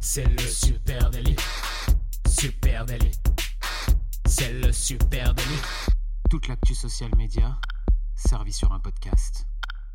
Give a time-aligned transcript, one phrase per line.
[0.00, 1.36] C'est le super délit.
[2.28, 3.10] Super délit.
[4.26, 5.60] C'est le super délit.
[6.30, 7.58] Toute l'actu social média
[8.14, 9.44] servie sur un podcast.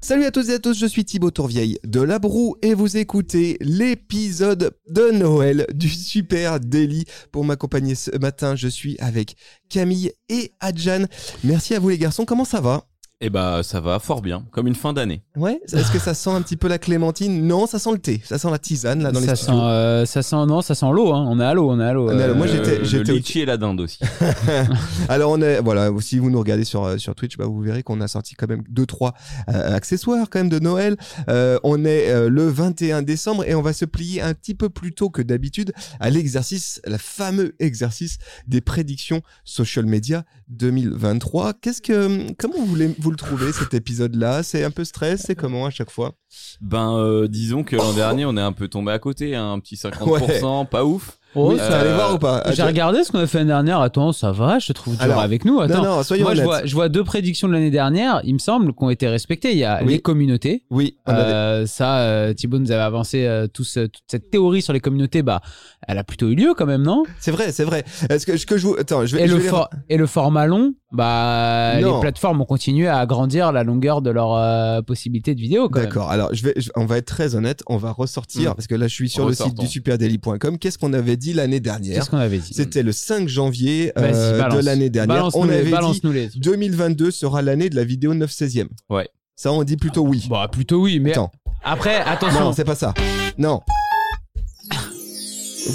[0.01, 2.97] Salut à tous et à tous, je suis Thibaut Tourvieille de La Broue et vous
[2.97, 7.05] écoutez l'épisode de Noël du Super Daily.
[7.31, 9.35] Pour m'accompagner ce matin, je suis avec
[9.69, 11.05] Camille et Adjan.
[11.43, 12.85] Merci à vous les garçons, comment ça va?
[13.21, 15.21] Eh bah ça va fort bien, comme une fin d'année.
[15.35, 17.45] Ouais, est-ce que ça sent un petit peu la clémentine?
[17.45, 19.61] Non, ça sent le thé, ça sent la tisane là dans ça les sent, studios.
[19.61, 21.11] euh, ça sent non, ça sent l'eau.
[21.13, 21.25] Hein.
[21.27, 22.09] On est à l'eau, on est à l'eau.
[22.09, 22.35] On est à l'eau.
[22.35, 23.99] Moi, Euh, j'étais- Euh, j'étais le au- litchi et la dinde aussi.
[25.09, 27.83] Alors on est voilà, si vous nous regardez sur euh, sur Twitch, bah, vous verrez
[27.83, 29.13] qu'on a sorti quand même deux trois
[29.49, 30.95] euh, accessoires quand même de Noël.
[31.27, 34.69] Euh, on est euh, le 21 décembre et on va se plier un petit peu
[34.69, 38.17] plus tôt que d'habitude à l'exercice, le fameux exercice
[38.47, 41.51] des prédictions social media 2023.
[41.61, 45.23] Qu'est-ce que comment vous voulez vous le trouvez cet épisode là C'est un peu stress,
[45.25, 46.13] c'est comment à chaque fois?
[46.61, 49.59] Ben euh, disons que l'an dernier on est un peu tombé à côté, hein, un
[49.59, 51.18] petit 50%, pas ouf.
[51.35, 52.43] Oh, Oui, ça- allé euh, voir ou pas?
[52.53, 53.79] J'ai regardé ce qu'on a fait l'année dernière.
[53.81, 55.59] Attends, ça va, je te trouve dur Alors, avec nous.
[55.59, 55.83] Attends.
[55.83, 58.39] Non non, soyons Moi, je vois, je vois deux prédictions de l'année dernière, il me
[58.39, 59.51] semble, qui ont été respectées.
[59.51, 59.93] Il y a Oui.
[59.93, 60.63] les communautés.
[60.71, 64.31] Oui, on avait- Euh, ça, euh, Thibaut nous avait avancé euh, tout ce- toute cette
[64.31, 65.21] théorie sur les communautés.
[65.21, 65.41] Bah,
[65.87, 67.03] elle a plutôt eu lieu quand même, non?
[67.19, 67.83] C'est vrai, c'est vrai.
[68.09, 69.97] Est-ce que que je vous attends, je vais et, je le vais les- for- et
[69.97, 71.95] le format long, bah, Non.
[71.95, 75.67] les plateformes ont continué à agrandir la longueur de leur euh, possibilité de vidéo.
[75.69, 76.09] D'accord.
[76.09, 77.61] Alors, je vais, je- on va être très honnête.
[77.67, 78.55] On va ressortir Mm.
[78.55, 80.57] parce que là, je suis sur le site du superdaily.com.
[80.57, 84.49] Qu'est-ce qu'on avait dit l'année dernière Qu'est-ce qu'on avait dit C'était le 5 janvier euh,
[84.49, 85.29] de l'année dernière.
[85.35, 86.29] On avait dit balance-nous les.
[86.35, 88.67] 2022 sera l'année de la vidéo 9 16e.
[88.89, 89.07] Ouais.
[89.35, 90.25] Ça, on dit plutôt oui.
[90.29, 91.31] Bah, plutôt oui, mais Attends.
[91.63, 92.39] après, attention.
[92.41, 92.93] Non, c'est pas ça.
[93.37, 93.61] Non.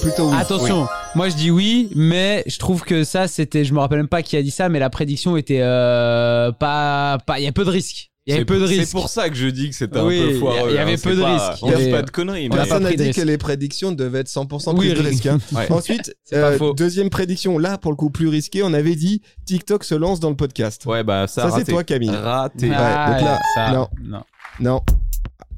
[0.00, 0.36] Plutôt oui.
[0.36, 4.08] Attention, moi je dis oui, mais je trouve que ça c'était, je me rappelle même
[4.08, 7.52] pas qui a dit ça, mais la prédiction était euh, pas, pas, il y a
[7.52, 8.10] peu de risques.
[8.26, 8.84] Il y avait C'est peu de pour- risques.
[8.86, 10.70] C'est pour ça que je dis que c'était Oui, un peu foireux.
[10.70, 11.62] il y avait hein, peu c'est de risques.
[11.62, 12.48] On avait- pas de conneries.
[12.50, 15.00] on a mais- Personne n'a dit que les prédictions devaient être 100% Oui, prises de
[15.02, 15.26] ri- risque.
[15.26, 15.38] hein.
[15.54, 15.70] Ouais.
[15.70, 19.94] Ensuite, euh, deuxième prédiction, là, pour le coup, plus risqué, on avait dit TikTok se
[19.94, 20.86] lance dans le podcast.
[20.86, 21.50] Ouais bah ça.
[21.50, 22.08] Ça, c'est toi, Camille.
[22.10, 22.70] Raté.
[22.74, 23.88] Ah, donc là, ça, non.
[24.02, 24.22] non.
[24.60, 24.80] Non.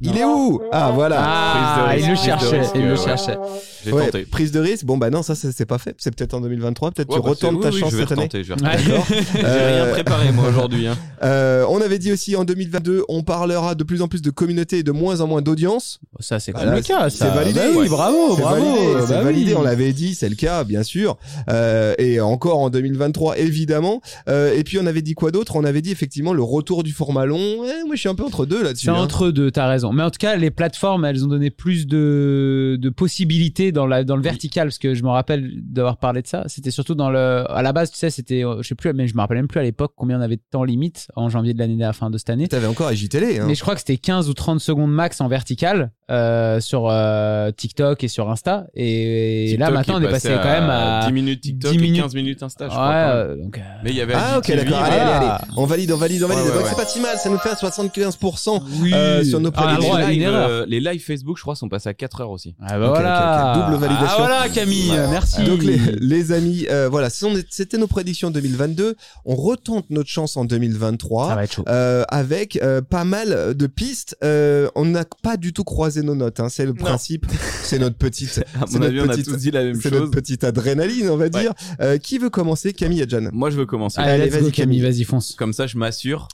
[0.01, 0.61] Il est où?
[0.73, 1.17] Ah, voilà.
[1.21, 2.97] Ah, Prise de il le cherchait, risque, il le ouais.
[2.97, 3.39] cherchait.
[3.85, 4.25] J'ai Ouais, tenté.
[4.25, 4.85] prise de risque.
[4.85, 5.95] Bon, bah non, ça, c'est c'est pas fait.
[5.99, 6.91] C'est peut-être en 2023.
[6.91, 8.23] Peut-être Ouais, tu bah, retentes ta oui, oui, chance je vais cette année.
[8.23, 8.45] retenter.
[8.45, 10.87] J'ai Euh, rien préparé moi aujourd'hui.
[10.87, 10.97] hein.
[11.23, 14.79] euh, on avait dit aussi en 2022, on parlera de plus en plus de communautés
[14.79, 16.01] et de moins en moins d'audience.
[16.21, 17.09] Ça c'est quand Voilà, même le cas.
[17.11, 17.61] c'est validé.
[17.61, 17.89] Bah oui, Ouais.
[17.89, 18.65] bravo, c'est bravo.
[18.65, 19.25] validé, bah c'est oui.
[19.25, 19.55] validé.
[19.55, 21.17] On l'avait dit, c'est le cas, bien sûr.
[21.51, 24.01] Euh, et encore en 2023, évidemment.
[24.29, 25.57] Euh, et puis on avait dit quoi d'autre?
[25.57, 27.61] On avait dit effectivement le retour du format long.
[27.61, 28.87] Ouais, moi, je suis un peu entre deux là-dessus.
[28.87, 28.95] C'est hein.
[28.95, 29.86] entre deux, t'as raison.
[29.93, 34.05] Mais en tout cas, les plateformes, elles ont donné plus de, de possibilités dans, la,
[34.05, 36.45] dans le vertical, parce que je me rappelle d'avoir parlé de ça.
[36.47, 37.45] C'était surtout dans le.
[37.51, 38.45] À la base, tu sais, c'était.
[38.45, 40.37] euh, Je sais plus, mais je me rappelle même plus à l'époque combien on avait
[40.37, 42.49] de temps limite en janvier de l'année à la fin de cette année.
[42.49, 43.39] T'avais encore IJTélé.
[43.41, 43.45] Hein.
[43.47, 47.51] Mais je crois que c'était 15 ou 30 secondes max en vertical euh, sur euh,
[47.51, 48.67] TikTok et sur Insta.
[48.75, 51.05] Et, TikTok là, maintenant, on est passé quand même à.
[51.07, 51.97] 10 minutes TikTok 10 minutes.
[51.99, 52.87] et 15 minutes Insta, je Ouais, crois.
[52.95, 55.93] euh, donc, euh, Mais il y avait Ah ok d'accord allez, allez allez on valide
[55.93, 56.71] on valide on valide Ouais, ouais, donc ouais.
[56.71, 58.93] c'est pas si mal ça nous fait 75% oui.
[58.95, 59.89] euh, sur nos Ah, on a le prédictions.
[59.89, 60.49] droit à les, une lives, erreur.
[60.51, 62.55] euh, les lives Facebook, je crois, sont passés à 4 heures aussi.
[62.61, 63.67] Ah bah voilà.
[63.71, 64.07] Double validation.
[64.09, 65.45] Ah voilà Camille, merci.
[65.45, 70.45] donc les, les amis euh, voilà c'était nos prédictions 2022 on retente notre chance en
[70.45, 71.65] 2023 Ça va être chaud.
[71.69, 74.17] euh, avec euh, pas mal de pistes.
[74.25, 76.41] Euh, on n'a pas du tout croisé nos notes.
[76.41, 76.49] Hein.
[76.49, 77.27] C'est le principe.
[77.63, 78.45] C'est notre petite.
[78.61, 80.01] À c'est mon avis, on notre a petite- tous dit la même C'est chose.
[80.01, 81.53] notre petite adrénaline, on va dire.
[81.81, 82.73] Euh, qui veut commencer?
[82.73, 84.01] Camille et John Moi, je veux commencer.
[84.01, 84.81] Allez, vas-y, Camille.
[84.81, 85.35] vas-y fonce.
[85.37, 86.29] Comme ça, je m'assure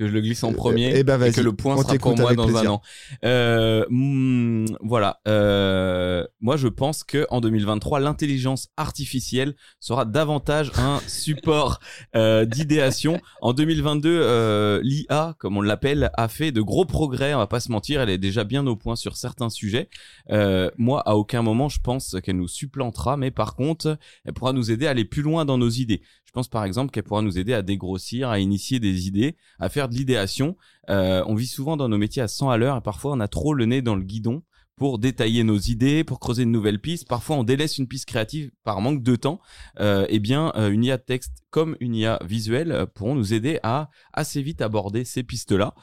[0.00, 2.32] que je le glisse en premier eh ben, et que le point sera pour moi
[2.32, 2.70] dans plaisir.
[2.70, 2.82] un an.
[3.22, 5.20] Euh, hmm, voilà.
[5.28, 11.80] Euh, moi, je pense que en 2023, l'intelligence artificielle sera davantage un support
[12.16, 13.20] euh, d'idéation.
[13.42, 17.34] En 2022, euh, l'IA, comme on l'appelle, a fait de gros progrès.
[17.34, 19.90] On va pas se mentir, elle est déjà bien au point sur certains sujets.
[20.30, 24.54] Euh, moi, à aucun moment, je pense qu'elle nous supplantera, mais par contre, elle pourra
[24.54, 26.00] nous aider à aller plus loin dans nos idées.
[26.30, 29.68] Je pense par exemple qu'elle pourra nous aider à dégrossir, à initier des idées, à
[29.68, 30.56] faire de l'idéation.
[30.88, 33.26] Euh, on vit souvent dans nos métiers à 100 à l'heure et parfois on a
[33.26, 34.44] trop le nez dans le guidon
[34.76, 37.08] pour détailler nos idées, pour creuser une nouvelle piste.
[37.08, 39.40] Parfois, on délaisse une piste créative par manque de temps.
[39.80, 43.90] Euh, eh bien, euh, une IA texte comme une IA visuelle pourront nous aider à
[44.12, 45.74] assez vite aborder ces pistes-là.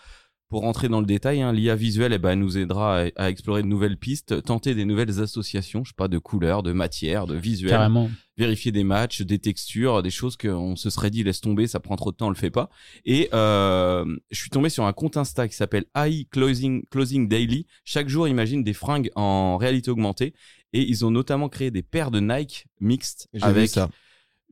[0.50, 3.30] Pour rentrer dans le détail, hein, l'IA visuelle eh ben, elle nous aidera à, à
[3.30, 7.28] explorer de nouvelles pistes, tenter des nouvelles associations, je sais pas, de couleurs, de matières,
[7.28, 8.10] de visuels Carrément.
[8.38, 11.98] vérifier des matchs, des textures, des choses qu'on se serait dit laisse tomber, ça prend
[11.98, 12.70] trop de temps, on le fait pas.
[13.04, 17.68] Et euh, je suis tombé sur un compte Insta qui s'appelle AI Closing, Closing Daily.
[17.84, 20.34] Chaque jour, imagine des fringues en réalité augmentée.
[20.74, 23.90] Et ils ont notamment créé des paires de Nike mixtes avec ça.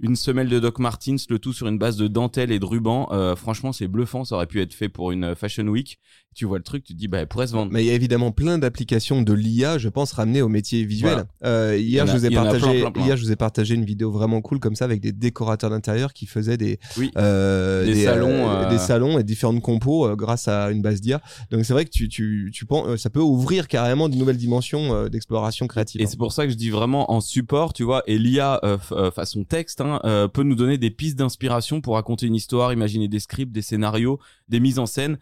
[0.01, 3.07] Une semelle de Doc Martens, le tout sur une base de dentelle et de ruban.
[3.11, 4.25] Euh, franchement, c'est bluffant.
[4.25, 5.99] Ça aurait pu être fait pour une Fashion Week.
[6.35, 7.71] Tu vois le truc, tu te dis, bah, elle pourrait se vendre.
[7.71, 11.23] Mais il y a évidemment plein d'applications de l'IA, je pense, ramenées au métier visuel.
[11.45, 13.05] Euh, hier, a- je vous ai partagé, plein, plein, plein.
[13.05, 16.11] hier, je vous ai partagé une vidéo vraiment cool comme ça avec des décorateurs d'intérieur
[16.11, 17.09] qui faisaient des, Oui.
[17.17, 21.21] euh, Des salons, euh, des salons et différentes compos euh, grâce à une base d'IA.
[21.51, 24.35] Donc c'est vrai que tu, tu, tu penses, euh, ça peut ouvrir carrément de nouvelles
[24.35, 26.01] dimensions euh, d'exploration créative.
[26.01, 28.77] Et c'est pour ça que je dis vraiment en support, tu vois, et l'IA euh,
[28.91, 32.73] euh, façon texte hein, euh, peut nous donner des pistes d'inspiration pour raconter une histoire,
[32.73, 35.17] imaginer des scripts, des scénarios, des mises en scène.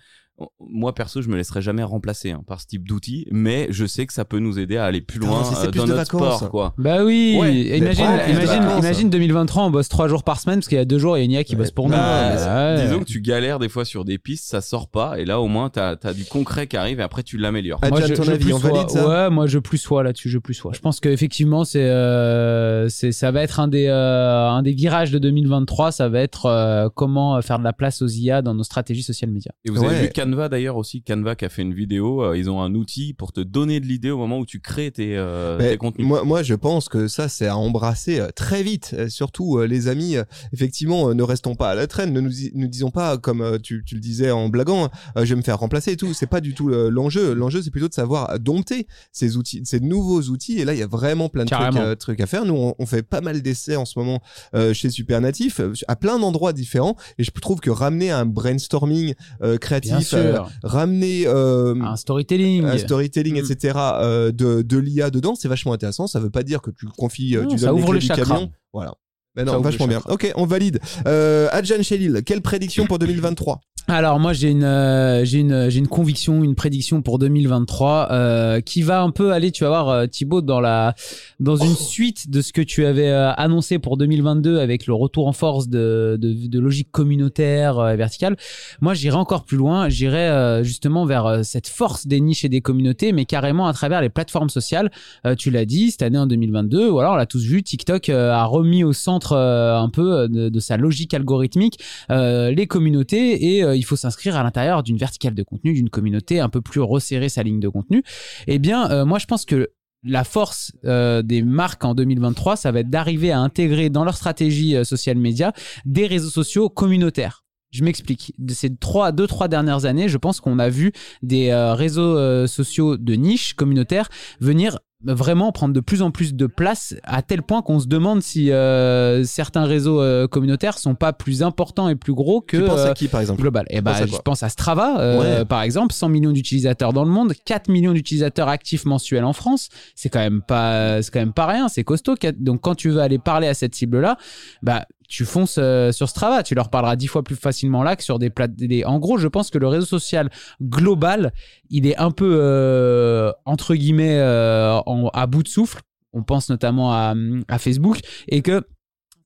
[0.59, 4.07] Moi perso, je me laisserai jamais remplacer hein, par ce type d'outils, mais je sais
[4.07, 6.37] que ça peut nous aider à aller plus loin c'est euh, plus dans notre vacances.
[6.37, 6.73] sport, quoi.
[6.79, 10.77] Bah oui, Ouais, imagine, imagine, imagine 2023, on bosse trois jours par semaine parce qu'il
[10.79, 11.59] y a deux jours, il y a une IA qui Ouais.
[11.59, 11.91] bosse pour nous.
[11.95, 12.83] Bah, ouais.
[12.83, 15.47] Disons que tu galères des fois sur des pistes, ça sort pas, et là au
[15.47, 17.79] moins t'as as du concret qui arrive et après tu l'améliores.
[17.83, 18.71] Ah, Moi, je, ton je avis, plus on sois.
[18.71, 20.71] valide ça Ouais, moi je plus sois là-dessus, je plus sois.
[20.73, 25.11] Je pense qu'effectivement, c'est, euh, c'est, ça va être un des, euh, un des virages
[25.11, 25.91] de 2023.
[25.91, 29.29] Ça va être euh, comment faire de la place aux IA dans nos stratégies social
[29.29, 29.51] media.
[29.65, 30.01] Et vous avez Ouais.
[30.03, 33.13] vu Canva d'ailleurs aussi, Canva qui a fait une vidéo, euh, ils ont un outil
[33.13, 36.07] pour te donner de l'idée au moment où tu crées tes, euh, Mais tes contenus.
[36.07, 38.95] moi, moi, je pense que ça, c'est à embrasser euh, très vite.
[38.97, 40.23] Euh, surtout, euh, les amis, euh,
[40.53, 42.13] effectivement, ne restons pas à la traîne.
[42.13, 45.35] Ne nous, disons pas, comme euh, tu, tu le disais en blaguant, euh, je vais
[45.35, 46.13] me faire remplacer et tout.
[46.13, 47.33] C'est pas du tout euh, l'enjeu.
[47.33, 50.59] L'enjeu, c'est plutôt de savoir dompter ces outils, ces nouveaux outils.
[50.59, 51.49] Et là, il y a vraiment plein de
[51.95, 52.45] trucs, euh, à faire.
[52.45, 54.21] Nous, on, on fait pas mal d'essais en ce moment
[54.55, 56.95] euh, chez Supernatif, à plein d'endroits différents.
[57.17, 60.43] Et je trouve que ramener un brainstorming euh, créatif, sûr.
[60.45, 62.63] euh, ramener euh, un storytelling.
[62.65, 63.51] un storytelling, Mm.
[63.51, 63.73] etc.
[64.01, 66.07] euh, de, de l'IA dedans, c'est vachement intéressant.
[66.07, 68.25] Ça veut pas dire que tu le confies, Non, tu ça donnes ouvre les chakras.
[68.25, 68.51] camion.
[68.73, 68.93] Voilà.
[69.35, 70.01] Mais non, vachement bien.
[70.09, 70.79] Ok, on valide.
[71.07, 75.79] Euh, Adjan Chelil, quelle prédiction pour 2023 Alors moi j'ai une euh, j'ai une j'ai
[75.79, 79.89] une conviction, une prédiction pour 2023 euh, qui va un peu aller, tu vas voir
[79.89, 80.93] euh, Thibaut dans la
[81.39, 85.33] dans une suite de ce que tu avais annoncé pour 2022 avec le retour en
[85.33, 88.37] force de de, de logique communautaire et verticale.
[88.81, 92.49] Moi j'irai encore plus loin, j'irai euh, justement vers euh, cette force des niches et
[92.49, 94.91] des communautés, mais carrément à travers les plateformes sociales.
[95.25, 98.09] Euh, tu l'as dit, cette année en 2022, ou alors on l'a tous vu, TikTok
[98.09, 101.79] euh, a remis au centre euh, un peu euh, de, sa logique algorithmique
[102.11, 106.39] euh, les communautés et il faut s'inscrire à l'intérieur d'une verticale de contenu, d'une communauté
[106.39, 108.03] un peu plus resserrer sa ligne de contenu.
[108.47, 109.71] Eh bien, moi je pense que
[110.03, 114.75] la force des marques en 2023, ça va être d'arriver à intégrer dans leur stratégie
[114.75, 115.53] euh, social média
[115.85, 117.45] des réseaux sociaux communautaires.
[117.71, 118.33] Je m'explique.
[118.37, 120.91] De ces trois, deux, trois dernières années, je pense qu'on a vu
[121.23, 124.09] des réseaux sociaux de niche communautaires
[124.39, 128.21] venir vraiment prendre de plus en plus de place à tel point qu'on se demande
[128.21, 132.63] si euh, certains réseaux euh, communautaires sont pas plus importants et plus gros que Tu
[132.63, 133.65] penses euh, à qui, par exemple global.
[133.69, 135.45] Et penses bah, à je pense à Strava, euh, Ouais.
[135.45, 139.69] par exemple, 100 millions d'utilisateurs dans le monde, 4 millions d'utilisateurs actifs mensuels en France.
[139.95, 142.15] C'est quand même pas, c'est quand même pas rien, c'est costaud.
[142.37, 144.17] Donc, quand tu veux aller parler à cette cible-là,
[144.61, 148.03] bah, tu fonces euh, sur Strava, tu leur parleras dix fois plus facilement là que
[148.03, 148.51] sur des plates.
[148.85, 150.29] En gros, je pense que le réseau social
[150.61, 151.33] global,
[151.69, 154.79] il est un peu euh, entre guillemets euh,
[155.13, 155.81] à bout de souffle.
[156.13, 158.63] On pense notamment à Facebook et que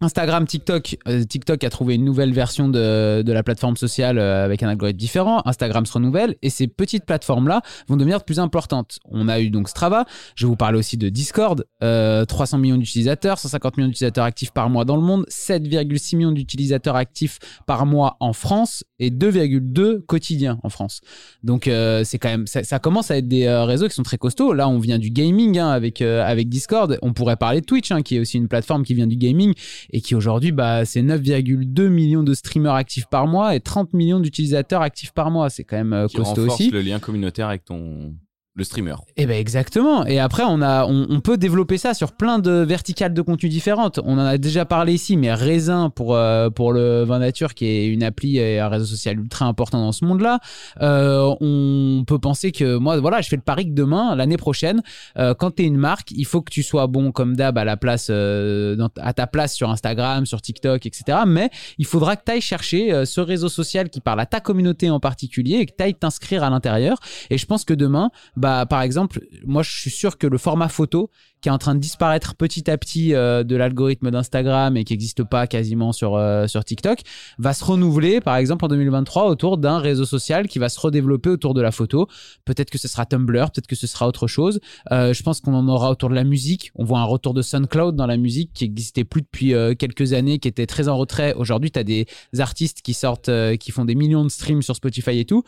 [0.01, 4.45] Instagram, TikTok, euh, TikTok a trouvé une nouvelle version de, de la plateforme sociale euh,
[4.45, 5.41] avec un algorithme différent.
[5.45, 8.99] Instagram se renouvelle et ces petites plateformes-là vont devenir de plus importantes.
[9.05, 10.05] On a eu donc Strava.
[10.35, 11.65] Je vous parler aussi de Discord.
[11.83, 16.31] Euh, 300 millions d'utilisateurs, 150 millions d'utilisateurs actifs par mois dans le monde, 7,6 millions
[16.31, 21.01] d'utilisateurs actifs par mois en France et 2,2 quotidiens en France.
[21.43, 24.03] Donc euh, c'est quand même ça, ça commence à être des euh, réseaux qui sont
[24.03, 24.53] très costauds.
[24.53, 26.97] Là, on vient du gaming hein, avec euh, avec Discord.
[27.01, 29.53] On pourrait parler de Twitch, hein, qui est aussi une plateforme qui vient du gaming
[29.91, 34.19] et qui aujourd'hui, bah, c'est 9,2 millions de streamers actifs par mois et 30 millions
[34.19, 35.49] d'utilisateurs actifs par mois.
[35.49, 36.71] C'est quand même euh, qui costaud renforce aussi.
[36.71, 38.13] le lien communautaire avec ton
[38.57, 38.95] le streamer.
[39.17, 40.05] Eh ben exactement.
[40.05, 43.99] Et après, on a, on, peut développer ça sur plein de verticales de contenu différentes.
[44.03, 47.67] On en a déjà parlé ici, mais Raisin pour euh, pour le vin nature, qui
[47.67, 50.39] est une appli et un réseau social ultra important dans ce monde-là.
[50.81, 54.81] Euh, on peut penser que moi, voilà, je fais le pari que demain, l'année prochaine,
[55.19, 57.63] euh, quand tu es une marque, il faut que tu sois bon comme d'hab à
[57.63, 61.19] la place, à ta place sur Instagram, sur TikTok, etc.
[61.27, 64.89] Mais il faudra que tu ailles chercher ce réseau social qui parle à ta communauté
[64.89, 66.97] en particulier et que tu ailles t'inscrire à l'intérieur.
[67.29, 70.69] Et je pense que demain, bah, par exemple, moi, je suis sûr que le format
[70.69, 71.09] photo,
[71.41, 74.93] qui est en train de disparaître petit à petit euh, de l'algorithme d'Instagram et qui
[74.93, 76.99] n'existe pas quasiment sur, euh, sur TikTok,
[77.37, 81.29] va se renouveler, par exemple, en 2023, autour d'un réseau social qui va se redévelopper
[81.29, 82.07] autour de la photo.
[82.45, 84.59] Peut-être que ce sera Tumblr, peut-être que ce sera autre chose.
[84.91, 86.71] Euh, je pense qu'on en aura autour de la musique.
[86.75, 90.39] On voit un retour de SoundCloud dans la musique qui existait plus depuis quelques années,
[90.39, 91.33] qui était très en retrait.
[91.33, 92.07] Aujourd'hui, tu as des
[92.39, 95.43] artistes qui sortent, qui font des millions de streams sur Spotify et tout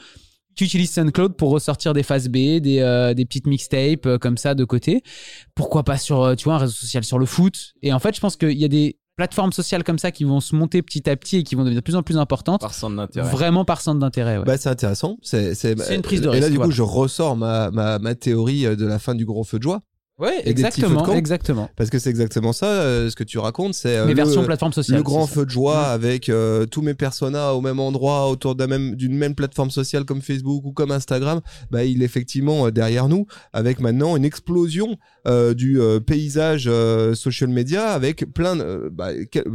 [0.60, 4.36] tu utilises SoundCloud pour ressortir des phases B, des, euh, des petites mixtapes euh, comme
[4.38, 5.02] ça de côté.
[5.56, 8.14] Pourquoi pas sur, euh, tu vois, un réseau social sur le foot Et en fait,
[8.14, 11.10] je pense qu'il y a des plateformes sociales comme ça qui vont se monter petit
[11.10, 13.30] à petit et qui vont devenir de plus en plus importantes, Par centre d'intérêt.
[13.30, 14.38] vraiment par centre d'intérêt.
[14.38, 14.44] ouais.
[14.46, 15.18] Bah, c'est intéressant.
[15.22, 15.54] C'est
[15.94, 16.76] une prise de Et là, risque, du coup, voilà.
[16.76, 19.80] je ressors ma, ma, ma théorie de la fin du gros feu de joie.
[20.20, 21.16] De exactement, camp.
[21.16, 21.70] exactement.
[21.76, 23.74] Parce que c'est exactement ça, euh, ce que tu racontes.
[23.74, 24.98] C'est euh, Les le- versions plateforme sociale.
[24.98, 25.34] le grand ça.
[25.34, 25.92] feu de joie Mm.
[25.94, 30.04] avec euh, tous mes personas au même endroit autour d'un même d'une même plateforme sociale
[30.06, 31.40] comme Facebook ou comme Instagram
[31.72, 34.98] bah il est effectivement euh, derrière nous avec maintenant une explosion
[35.56, 36.70] du paysage
[37.14, 39.10] social media avec plein de, bah,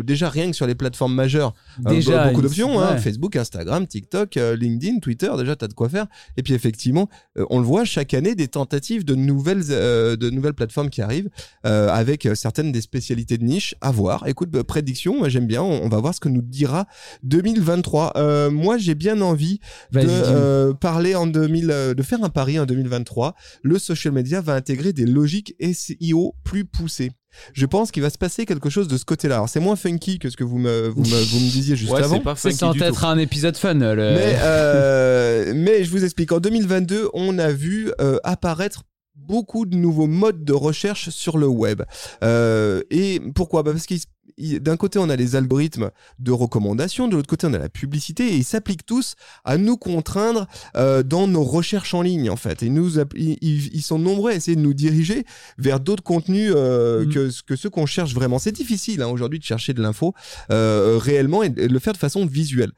[0.05, 2.99] déjà rien que sur les plateformes majeures Déjà, beaucoup d'options hein, ouais.
[3.01, 6.07] Facebook Instagram TikTok LinkedIn Twitter déjà t'as de quoi faire
[6.37, 7.09] et puis effectivement
[7.51, 11.29] on le voit chaque année des tentatives de nouvelles de nouvelles plateformes qui arrivent
[11.67, 14.27] euh, avec euh, certaines des spécialités de niche à voir.
[14.27, 16.87] Écoute, euh, prédiction, moi j'aime bien, on, on va voir ce que nous dira
[17.23, 18.13] 2023.
[18.17, 19.59] Euh, moi j'ai bien envie
[19.93, 23.35] de euh, parler en 2000, euh, de faire un pari en 2023.
[23.63, 27.13] Le social media va intégrer des logiques SEO plus poussées.
[27.53, 29.35] Je pense qu'il va se passer quelque chose de ce côté-là.
[29.37, 31.91] Alors c'est moins funky que ce que vous me, vous me, vous me disiez juste
[31.91, 32.15] Ouais, avant.
[32.15, 33.07] c'est pas funky du être tout.
[33.07, 33.75] un épisode fun.
[33.75, 36.31] le- Mais, euh, mais je vous explique.
[36.31, 38.85] En 2022, on a vu euh, apparaître
[39.27, 41.83] beaucoup de nouveaux modes de recherche sur le web.
[42.23, 43.63] Euh, et pourquoi?
[43.63, 44.01] Bah Parce qu'il
[44.39, 48.27] d'un côté, on a les algorithmes de recommandation, de l'autre côté, on a la publicité,
[48.33, 49.15] et ils s'appliquent tous
[49.45, 52.63] à nous contraindre euh, dans nos recherches en ligne, en fait.
[52.63, 55.25] Et nous, ils, sont nombreux à essayer de nous diriger
[55.59, 57.09] vers d'autres contenus euh, Mm.
[57.13, 58.39] que, que ceux qu'on cherche vraiment.
[58.39, 60.15] C'est difficile hein, aujourd'hui de chercher de l'info
[60.51, 62.73] euh, réellement et de le faire de façon visuelle.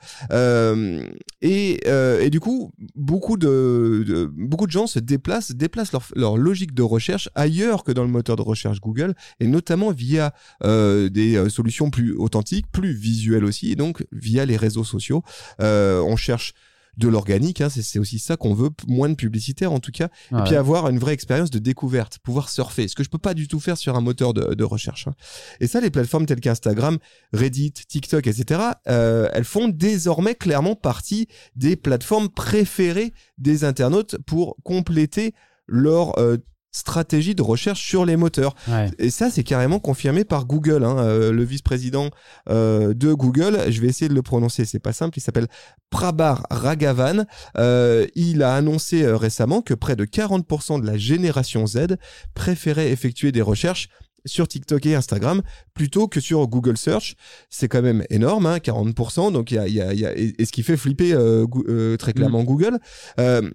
[1.42, 6.36] Et, et du coup, beaucoup de, de- beaucoup de gens se déplacent, déplacent leur, leur
[6.36, 10.32] logique de recherche ailleurs que dans le moteur de recherche Google, et notamment via
[10.64, 11.08] euh,
[11.42, 15.22] des euh, solutions plus authentiques, plus visuelles aussi, et donc via les réseaux sociaux.
[15.60, 16.52] Euh, on cherche
[16.98, 20.08] de l'organique, hein, c'est aussi ça qu'on veut, moins de publicitaire en tout cas, et
[20.44, 20.56] puis Ouais.
[20.56, 23.60] avoir une vraie expérience de découverte, pouvoir surfer, ce que je peux pas du tout
[23.60, 25.06] faire sur un moteur de, de recherche.
[25.06, 25.12] hein.
[25.60, 26.96] Et ça, les plateformes telles qu'Instagram,
[27.34, 34.56] Reddit, TikTok, etc., euh, elles font désormais clairement partie des plateformes préférées des internautes pour
[34.64, 35.34] compléter
[35.66, 36.38] leur euh,
[36.76, 38.54] stratégie de recherche sur les moteurs.
[38.68, 38.90] Ouais.
[38.98, 40.84] Et ça, c'est carrément confirmé par Google.
[40.84, 40.98] hein.
[40.98, 42.10] Euh, le vice-président
[42.48, 45.46] euh, de Google, je vais essayer de le prononcer, c'est pas simple, il s'appelle
[45.90, 47.24] Prabhar Raghavan.
[47.58, 51.96] Euh, il a annoncé récemment que près de 40% de la génération Z
[52.34, 53.88] préférait effectuer des recherches
[54.24, 55.40] sur TikTok et Instagram
[55.72, 57.14] plutôt que sur Google Search.
[57.48, 59.30] C'est quand même énorme, hein, 40%.
[59.32, 60.76] Donc il y a, il y a- il y a- et, et ce qui fait
[60.76, 62.78] flipper euh, euh, très clairement Google.
[63.20, 63.48] Euh,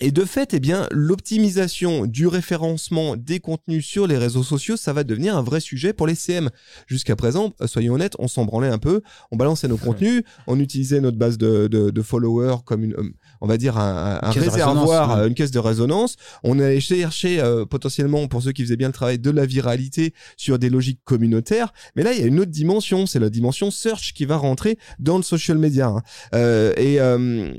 [0.00, 4.92] et de fait, eh bien, l'optimisation du référencement des contenus sur les réseaux sociaux, ça
[4.92, 6.50] va devenir un vrai sujet pour les CM.
[6.86, 9.00] Jusqu'à présent, euh, soyons honnêtes, on s'en branlait un peu,
[9.30, 13.14] on balançait nos contenus, on utilisait notre base de, de, de followers comme une, euh,
[13.40, 15.24] on va dire un, réservoir, ouais.
[15.24, 16.16] euh, une caisse de résonance.
[16.44, 20.12] On allait chercher euh, potentiellement, pour ceux qui faisaient bien le travail, de la viralité
[20.36, 21.72] sur des logiques communautaires.
[21.94, 24.78] Mais là, il y a une autre dimension, c'est la dimension search qui va rentrer
[24.98, 25.88] dans le social media.
[25.88, 26.02] hein.
[26.34, 27.52] Euh, et euh,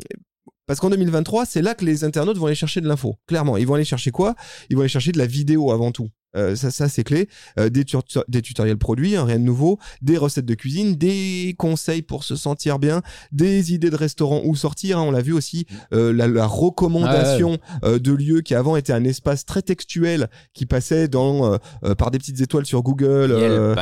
[0.67, 3.15] parce qu'en 2023, c'est là que les internautes vont aller chercher de l'info.
[3.25, 4.36] Clairement, ils vont aller chercher quoi?
[4.69, 6.09] Ils vont aller chercher de la vidéo avant tout.
[6.38, 7.27] Euh, ça, ça c'est clé.
[7.60, 11.56] Euh, des, tu- des tutoriels produits, hein, rien de nouveau, des recettes de cuisine, des
[11.58, 13.01] conseils pour se sentir bien,
[13.32, 15.00] des idées de restaurants où sortir.
[15.00, 15.03] hein.
[15.03, 19.03] On l'a vu aussi, euh, la, la recommandation euh, de lieux qui avant était un
[19.03, 21.53] espace très textuel qui passait dans
[21.84, 23.79] euh, par des petites étoiles sur Google, Yelp.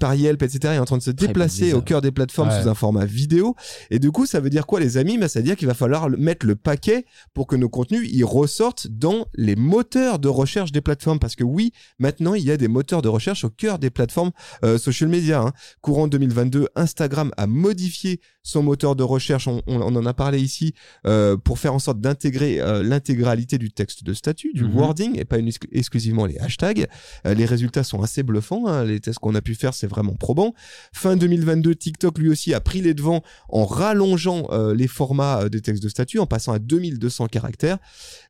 [0.00, 0.74] par Yelp, etc.
[0.74, 3.54] est en train de se Très déplacer au cœur des plateformes sous un format vidéo.
[3.90, 5.18] Et du coup, ça veut dire quoi, les amis?
[5.18, 8.24] Bah, Ça veut dire qu'il va falloir mettre le paquet pour que nos contenus ils
[8.24, 11.18] ressortent dans les moteurs de recherche des plateformes.
[11.18, 14.30] Parce que oui, maintenant, il y a des moteurs de recherche au cœur des plateformes
[14.64, 15.40] euh, social media.
[15.40, 15.52] hein.
[15.80, 19.46] Courant 2022, Instagram a modifié son moteur de recherche.
[19.48, 20.74] On, on- on en a parlé ici
[21.06, 24.76] euh, pour faire en sorte d'intégrer euh, l'intégralité du texte de statut, du Mhm.
[24.76, 26.86] wording, et pas une- exclusivement les hashtags.
[27.26, 28.66] Euh, les résultats sont assez bluffants.
[28.66, 28.84] hein.
[28.84, 30.54] Les tests qu'on a pu faire, c'est vraiment probant.
[30.92, 35.82] Fin 2022, TikTok lui aussi a pris les devants en rallongeant les formats des textes
[35.82, 37.78] de statut, en passant à 2200 caractères.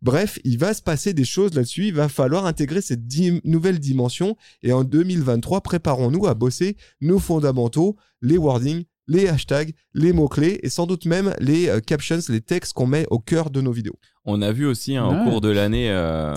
[0.02, 1.86] Bref, il va se passer des choses là-dessus.
[1.88, 3.06] Il va falloir intégrer cette
[3.44, 4.36] nouvelle dimension.
[4.62, 10.68] Et en 2023, préparons-nous à bosser nos fondamentaux, les wordings, les hashtags, les mots-clés et
[10.68, 13.98] sans doute même les euh, captions, les textes qu'on met au cœur de nos vidéos.
[14.24, 15.20] On a vu aussi hein, Ouais.
[15.20, 16.34] au cours de l'année, euh,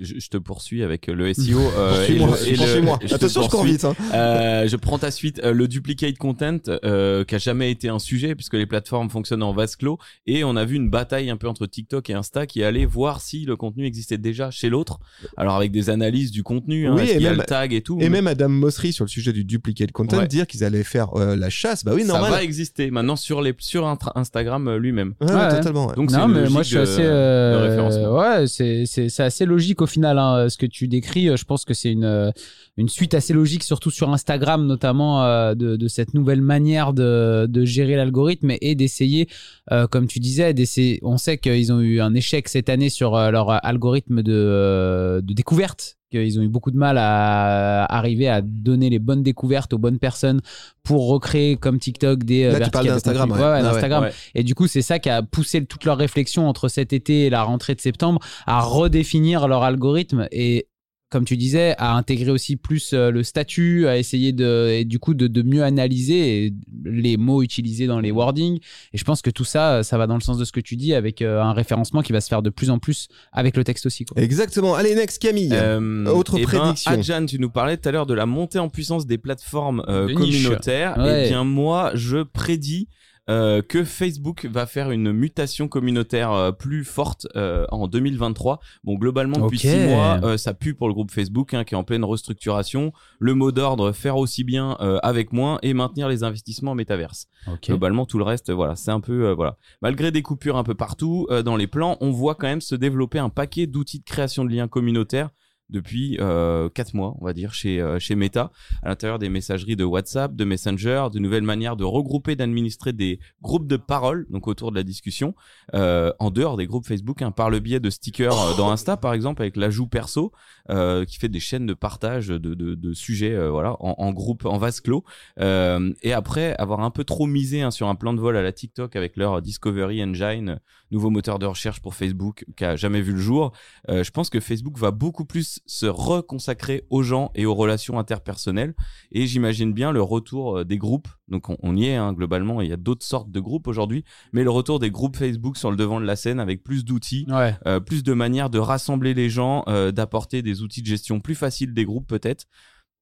[0.00, 1.58] je, je te poursuis avec le SEO.
[1.76, 2.98] euh, et Poursuis-moi, le- et le- poursuis-moi.
[3.02, 3.84] je te Attention, je cours vite.
[3.84, 3.94] hein.
[4.14, 5.40] Euh, je prends ta suite.
[5.42, 9.42] Euh, le duplicate content, euh, qui a jamais été un sujet puisque les plateformes fonctionnent
[9.42, 9.98] en vase clos.
[10.26, 13.20] Et on a vu une bataille un peu entre TikTok et Insta qui allait voir
[13.20, 15.00] si le contenu existait déjà chez l'autre.
[15.36, 17.80] Alors avec des analyses du contenu, hein, Oui, et y a même- le tag et
[17.80, 17.98] tout.
[18.00, 20.28] Et même Adam Mosseri sur le sujet du duplicate content Ouais.
[20.28, 21.84] dire qu'ils allaient faire euh, la chasse.
[21.84, 22.30] Bah oui, ça normal.
[22.30, 25.14] va exister maintenant sur les sur Instagram lui-même.
[25.20, 25.48] Ouais, ouais, Ouais.
[25.56, 25.86] totalement.
[25.88, 25.94] ouais.
[25.96, 29.86] Donc non, mais moi je suis assez, euh, ouais, c'est c'est c'est assez logique au
[29.86, 30.18] final.
[30.18, 32.30] hein, ce que tu décris, euh, je pense que c'est une euh,
[32.76, 37.46] une suite assez logique, surtout sur Instagram notamment, euh, de de cette nouvelle manière de
[37.48, 39.28] de gérer l'algorithme et d'essayer,
[39.70, 40.98] euh, comme tu disais, d'essayer.
[41.02, 45.96] On sait qu'ils ont eu un échec cette année sur leur algorithme de de découverte.
[46.12, 49.98] Qu'ils ont eu beaucoup de mal à arriver à donner les bonnes découvertes aux bonnes
[49.98, 50.40] personnes
[50.82, 53.38] pour recréer comme TikTok des euh, Là, tu parles d'Instagram, ouais.
[53.38, 54.04] Ouais, Ah d'Instagram.
[54.04, 54.12] Ouais.
[54.34, 57.30] Et du coup, c'est ça qui a poussé toute leur réflexion entre cet été et
[57.30, 60.66] la rentrée de septembre à redéfinir leur algorithme et
[61.12, 64.98] comme tu disais, à intégrer aussi plus euh, le statut, à essayer de, et du
[64.98, 66.54] coup de, de mieux analyser
[66.84, 68.58] les mots utilisés dans les wordings.
[68.92, 70.76] Et je pense que tout ça, ça va dans le sens de ce que tu
[70.76, 73.64] dis, avec euh, un référencement qui va se faire de plus en plus avec le
[73.64, 74.04] texte aussi.
[74.04, 74.20] Quoi.
[74.22, 74.74] Exactement.
[74.74, 75.50] Allez, next Camille.
[75.52, 76.90] Euh, Autre eh ben, prédiction.
[76.90, 80.08] Adjan, tu nous parlais tout à l'heure de la montée en puissance des plateformes euh,
[80.08, 80.96] De communautaires.
[80.98, 81.24] Ouais.
[81.26, 82.88] Eh bien, moi, je prédis
[83.30, 88.58] euh, que Facebook va faire une mutation communautaire euh, plus forte euh, en 2023.
[88.84, 91.76] Bon, globalement, depuis six mois, euh, ça pue pour le groupe Facebook hein, qui est
[91.76, 92.92] en pleine restructuration.
[93.20, 97.26] Le mot d'ordre, faire aussi bien euh, avec moins et maintenir les investissements en métaverse.
[97.70, 99.56] Globalement, tout le reste, voilà, c'est un peu, euh, voilà.
[99.82, 102.74] Malgré des coupures un peu partout euh, dans les plans, on voit quand même se
[102.74, 105.30] développer un paquet d'outils de création de liens communautaires
[105.72, 108.52] depuis euh, 4 mois, on va dire, chez, euh, chez Meta,
[108.82, 113.18] à l'intérieur des messageries de WhatsApp, de Messenger, de nouvelles manières de regrouper, d'administrer des
[113.42, 115.34] groupes de parole, donc autour de la discussion,
[115.74, 118.96] euh, en dehors des groupes Facebook, hein, par le biais de stickers euh, dans Insta,
[118.96, 120.32] par exemple, avec l'ajout perso,
[120.70, 124.12] euh, qui fait des chaînes de partage de, de, de sujets, euh, voilà, en, en
[124.12, 125.04] groupe, en vase clos.
[125.38, 128.52] Et après avoir un peu trop misé hein, sur un plan de vol à la
[128.52, 130.60] TikTok avec leur Discovery Engine,
[130.90, 133.52] nouveau moteur de recherche pour Facebook, qui a jamais vu le jour,
[133.88, 138.74] je pense que Facebook va beaucoup plus se reconsacrer aux gens et aux relations interpersonnelles.
[139.12, 141.08] Et j'imagine bien le retour euh, des groupes.
[141.28, 142.60] Donc on, on y est hein, globalement.
[142.60, 145.70] Il y a d'autres sortes de groupes aujourd'hui, mais le retour des groupes Facebook sur
[145.70, 147.54] le devant de la scène avec plus d'outils, Ouais.
[147.66, 151.34] euh, plus de manières de rassembler les gens, euh, d'apporter des outils de gestion plus
[151.34, 152.44] faciles des groupes peut-être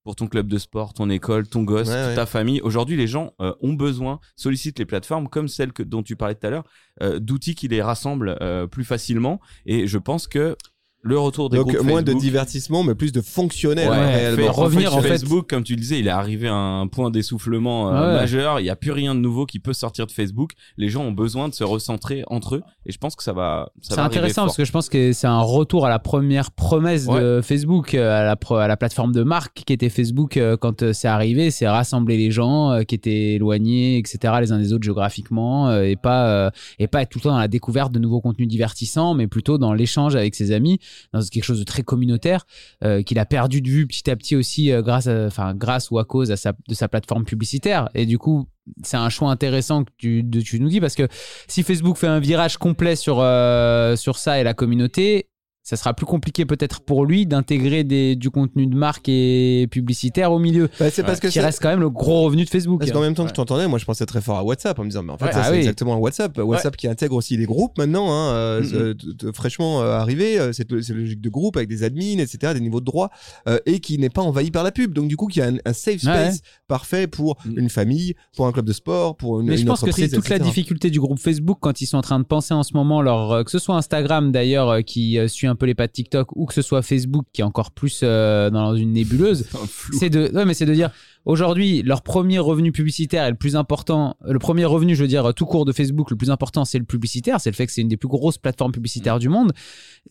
[0.03, 2.15] pour ton club de sport, ton école, ton gosse, Ouais, ouais.
[2.15, 2.63] ta famille.
[2.63, 6.35] Aujourd'hui, les gens euh, ont besoin, sollicitent les plateformes comme celles que, dont tu parlais
[6.35, 6.65] tout à l'heure,
[7.03, 9.41] euh, d'outils qui les rassemblent euh, plus facilement.
[9.67, 10.57] Et je pense que
[11.03, 14.37] le retour des Donc groupes moins de Facebook, divertissement, mais plus de fonctionnel Ouais, hein,
[14.37, 15.09] fait- revenir, en fait.
[15.09, 18.21] Facebook, comme tu le disais, il est arrivé à un point d'essoufflement euh, Ouais.
[18.21, 18.61] majeur.
[18.61, 20.51] Il n'y a plus rien de nouveau qui peut sortir de Facebook.
[20.77, 23.71] Les gens ont besoin de se recentrer entre eux, et je pense que ça va.
[23.81, 24.45] ça C'est intéressant fort.
[24.49, 28.21] parce que je pense que c'est un retour à la première promesse de Facebook, euh,
[28.21, 31.67] à la, à la plateforme de marque qui était Facebook euh, quand c'est arrivé, c'est
[31.67, 36.87] rassembler les gens qui étaient éloignés, etc., les uns des autres géographiquement, et pas et
[36.89, 39.73] pas être tout le temps dans la découverte de nouveaux contenus divertissants, mais plutôt dans
[39.73, 40.79] l'échange avec ses amis,
[41.13, 42.47] dans quelque chose de très communautaire
[42.85, 45.91] euh, qu'il a perdu de vue petit à petit aussi euh, grâce, à, enfin grâce
[45.91, 47.89] ou à cause sa, de sa plateforme publicitaire.
[47.95, 48.49] Et du coup,
[48.83, 51.09] c'est un choix intéressant que tu, de- tu nous dis parce que
[51.49, 55.29] si Facebook fait un virage complet sur, euh, sur ça et la communauté,
[55.63, 60.39] ça sera plus compliqué peut-être pour lui d'intégrer du contenu de marque et publicitaire au
[60.39, 62.81] milieu, Bah, c'est parce que qui reste quand même le gros revenu de Facebook.
[62.81, 64.85] Parce qu'en même temps que je t'entendais, moi je pensais très fort à WhatsApp en
[64.85, 65.59] me disant, mais en fait, Ouais, ça ah c'est oui.
[65.59, 66.37] exactement un WhatsApp.
[66.39, 70.39] WhatsApp qui intègre aussi les groupes maintenant, hein, euh, euh, fraîchement euh, arrivé.
[70.41, 73.11] euh, C'est c'est logique de groupe avec des admins, etc., des niveaux de droit,
[73.49, 74.95] euh, et qui n'est pas envahi par la pub.
[74.95, 77.59] Donc du coup, qui a un, un safe Ouais, space parfait pour Mhm.
[77.59, 80.09] une famille, pour un club de sport, pour une, Mais je une pense que c'est
[80.09, 82.73] toute la difficulté du groupe Facebook quand ils sont en train de penser en ce
[82.75, 85.75] moment leur euh, que ce soit Instagram d'ailleurs euh, qui euh, suit un peu les
[85.75, 88.93] pas de TikTok ou que ce soit Facebook qui est encore plus euh, dans une
[88.93, 89.47] nébuleuse.
[89.93, 90.91] C'est de ouais, mais c'est de dire
[91.25, 95.33] aujourd'hui leur premier revenu publicitaire est le plus important le premier revenu je veux dire
[95.35, 97.83] tout court de Facebook le plus important c'est le publicitaire c'est le fait que c'est
[97.83, 99.53] une des plus grosses plateformes publicitaires du monde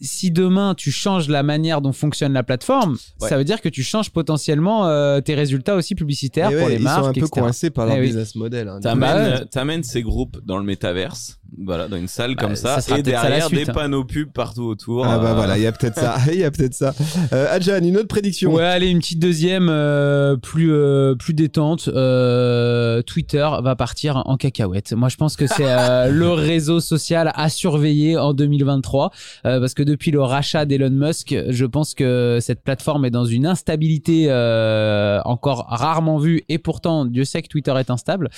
[0.01, 3.27] si demain tu changes la manière dont fonctionne la plateforme Ouais.
[3.29, 6.69] ça veut dire que tu changes potentiellement euh, tes résultats aussi publicitaires Et pour ouais,
[6.73, 7.41] les ils marques sont un peu etc.
[7.41, 8.05] coincés par leur Eh oui.
[8.07, 8.67] business model.
[8.67, 8.79] hein.
[8.81, 12.55] T'amènes, Bah euh, t'amènes ces groupes dans le métaverse, voilà, dans une salle Bah, comme
[12.55, 13.73] ça, et peut-être ça derrière suite, des hein.
[13.73, 15.05] panneaux pubs partout autour.
[15.05, 16.17] Ah bah euh, voilà, il y a peut-être ça.
[16.31, 16.93] Il y a peut-être ça.
[17.33, 18.53] Euh, Adjan, une autre prédiction.
[18.53, 21.87] Ouais, allez, une petite deuxième, euh, plus, euh, plus détente.
[21.87, 24.93] Euh, Twitter va partir en cacahuète.
[24.93, 29.11] Moi, je pense que c'est euh, le réseau social à surveiller en 2023.
[29.45, 33.25] euh, parce que depuis le rachat d'Elon Musk, je pense que cette plateforme est dans
[33.25, 36.43] une instabilité euh, encore rarement vue.
[36.49, 38.29] Et pourtant, Dieu sait que Twitter est instable.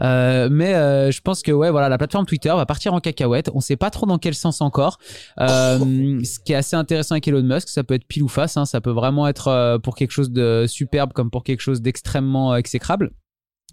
[0.00, 3.50] Euh, mais euh, je pense que ouais, voilà, la plateforme Twitter va partir en cacahuète.
[3.54, 4.98] On sait pas trop dans quel sens encore.
[5.40, 5.78] Euh,
[6.24, 8.56] ce qui est assez intéressant avec Elon Musk, ça peut être pile ou face.
[8.56, 12.03] hein, ça peut vraiment être pour quelque chose de superbe comme pour quelque chose d'extrêmement
[12.52, 13.10] euh, exécrable.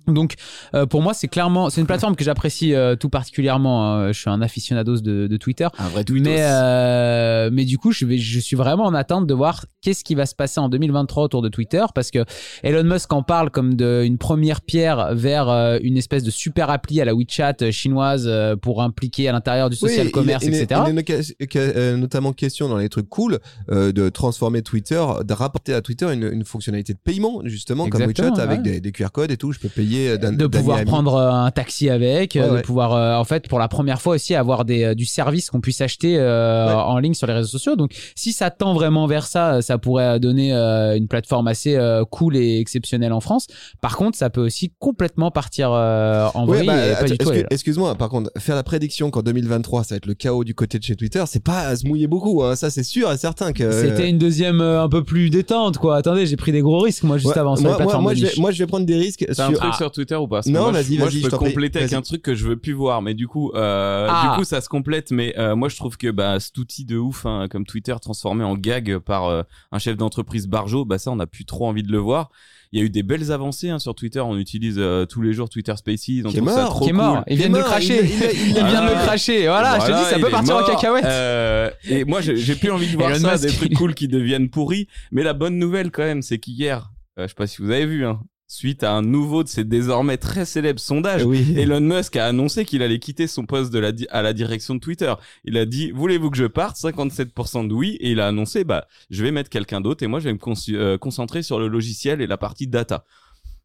[0.08, 0.34] Donc
[0.74, 3.86] euh, pour moi c'est clairement c'est une plateforme que j'apprécie euh, tout particulièrement.
[3.94, 4.12] hein.
[4.12, 5.68] Je suis un aficionados de, de Twitter.
[5.78, 6.30] Un vrai tweetos.
[6.30, 10.04] Mais, euh, mais du coup, je, vais, je suis vraiment en attente de voir qu'est-ce
[10.04, 12.26] qui va se passer en 2023 autour de Twitter parce que
[12.64, 17.02] Elon Musk en parle comme d'une première pierre vers euh, une espèce de super appli
[17.02, 20.54] à la WeChat euh, chinoise euh, pour impliquer à l'intérieur du social Oui, commerce, il
[20.56, 20.82] est- etc.
[20.88, 25.82] il est notamment question dans les trucs cool euh, de transformer Twitter, de rapporter à
[25.82, 29.38] Twitter une, une fonctionnalité de paiement, justement, comme WeChat, avec des, des QR codes et
[29.38, 29.52] tout.
[29.52, 30.86] Je peux payer d'un de pouvoir ami.
[30.86, 32.62] prendre euh, un taxi avec, euh, Ouais, de ouais.
[32.62, 35.62] pouvoir euh, en fait pour la première fois aussi avoir des, euh, du service qu'on
[35.62, 36.74] puisse acheter euh, Ouais.
[36.74, 37.76] en ligne sur les réseaux sociaux.
[37.76, 41.76] Donc si ça tend vraiment vers ça, euh, ça pourrait donner euh, une plateforme assez
[41.76, 43.48] euh, cool et exceptionnelle en France.
[43.82, 47.46] Par contre, ça peut aussi complètement partir euh, en Ouais, vrille bah.
[47.50, 50.80] Excuse-moi, par contre, faire la prédiction qu'en 2023, ça va être le chaos du côté
[50.80, 52.44] de chez Twitter, c'est pas à se mouiller beaucoup.
[52.44, 52.56] Hein.
[52.56, 53.72] Ça, c'est sûr et certain que.
[53.72, 55.98] C'était une deuxième euh, un peu plus détente quoi.
[55.98, 58.14] Attendez, j'ai pris des gros risques moi juste Ouais, avant sur moi, les plateformes moi,
[58.14, 58.40] de moi, je vais, niche.
[58.40, 59.44] moi, je vais prendre des risques sur.
[59.62, 59.81] Ah.
[59.82, 60.38] Sur Twitter ou pas?
[60.38, 62.00] Parce que Non, moi, vas-y, je, moi, vas-y, je je peux compléter avec Vas-y.
[62.00, 64.30] un truc que je veux plus voir, mais du coup, euh, Ah.
[64.32, 65.12] du coup, ça se complète.
[65.12, 68.44] Mais euh, moi, je trouve que bah, cet outil de ouf, hein, comme Twitter transformé
[68.44, 71.84] en gag par euh, un chef d'entreprise barjo, bah ça, on a plus trop envie
[71.84, 72.30] de le voir.
[72.74, 74.22] Il y a eu des belles avancées hein, sur Twitter.
[74.22, 76.00] On utilise euh, tous les jours Twitter Spaces.
[76.26, 77.15] On Qui est trouve ça mort, trop qui est mort.
[77.15, 77.24] cool.
[77.28, 78.00] Ils viennent de mort, cracher.
[78.02, 79.04] il- il- il- il- viennent de Voilà.
[79.04, 79.48] cracher.
[79.48, 80.70] Voilà, je te dis, ça il peut partir en mort.
[80.70, 81.04] cacahuète.
[81.06, 84.50] Euh, et moi, j'ai plus envie de voir ça, des trucs il- cool qui deviennent
[84.50, 84.88] pourris.
[85.12, 87.86] Mais la bonne nouvelle, quand même, c'est qu'hier, euh, je sais pas si vous avez
[87.86, 91.54] vu, hein, suite à un nouveau de ces désormais très célèbres sondages, Oui.
[91.58, 94.76] Elon Musk a annoncé qu'il allait quitter son poste de la di- à la direction
[94.76, 95.14] de Twitter.
[95.46, 96.76] Il a dit voulez-vous que je parte?
[96.76, 100.20] 57% de oui et il a annoncé bah je vais mettre quelqu'un d'autre et moi
[100.20, 103.06] je vais me euh, concentrer sur le logiciel et la partie data.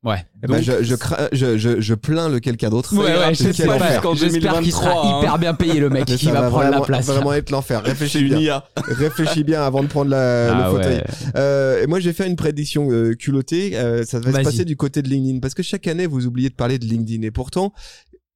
[0.07, 0.25] Ouais.
[0.43, 2.95] Eh ben, Donc- je, je, crains- je, je, je plains le quelqu'un d'autre.
[2.97, 5.19] Ouais, ouais, j'espère qu'il sera 2023, hein.
[5.21, 7.07] hyper bien payé le mec qui ça va prendre vraiment, la place.
[7.07, 7.83] vraiment être l'enfer.
[7.85, 8.39] Réfléchis bien.
[8.39, 8.65] IA.
[8.77, 10.95] Réfléchis bien avant de prendre la, Ah le fauteuil.
[10.97, 11.05] ouais.
[11.37, 13.77] Euh, et moi, j'ai fait une prédiction euh, culottée.
[13.77, 16.49] Euh, ça va se passer du côté de LinkedIn parce que chaque année, vous oubliez
[16.51, 17.23] de parler de LinkedIn.
[17.27, 17.73] Et pourtant,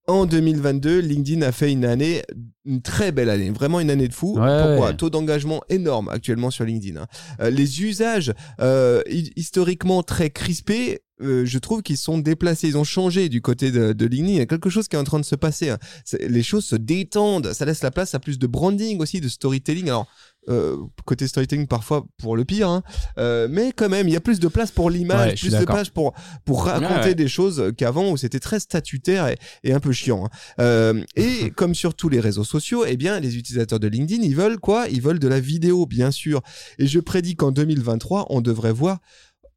[0.09, 2.22] en 2022, LinkedIn a fait une année,
[2.64, 4.37] une très belle année, vraiment une année de fou.
[4.38, 4.96] Ouais, Pourquoi ouais.
[4.96, 7.00] Taux d'engagement énorme actuellement sur LinkedIn.
[7.00, 7.06] hein.
[7.40, 10.98] Euh, les usages euh, hi- historiquement très crispés.
[11.22, 14.33] Euh, je trouve qu'ils sont déplacés, ils ont changé du côté de, de LinkedIn.
[14.35, 15.70] Il y a quelque chose qui est en train de se passer.
[15.70, 15.78] hein.
[16.20, 19.87] Les choses se détendent, ça laisse la place à plus de branding aussi, de storytelling.
[19.88, 20.06] Alors,
[20.48, 22.83] euh, côté storytelling parfois pour le pire, hein.
[23.18, 25.64] Euh, mais quand même, il y a plus de place pour l'image, Ouais, plus de
[25.66, 26.14] place pour
[26.46, 27.14] pour raconter Ouais, ouais.
[27.14, 30.24] des choses qu'avant où c'était très statutaire et, et un peu chiant.
[30.24, 30.30] hein.
[30.61, 34.35] Euh, et comme sur tous les réseaux sociaux, eh bien, les utilisateurs de LinkedIn, ils
[34.35, 34.88] veulent quoi?
[34.88, 36.40] Ils veulent de la vidéo, bien sûr.
[36.78, 38.98] Et je prédis qu'en 2023, on devrait voir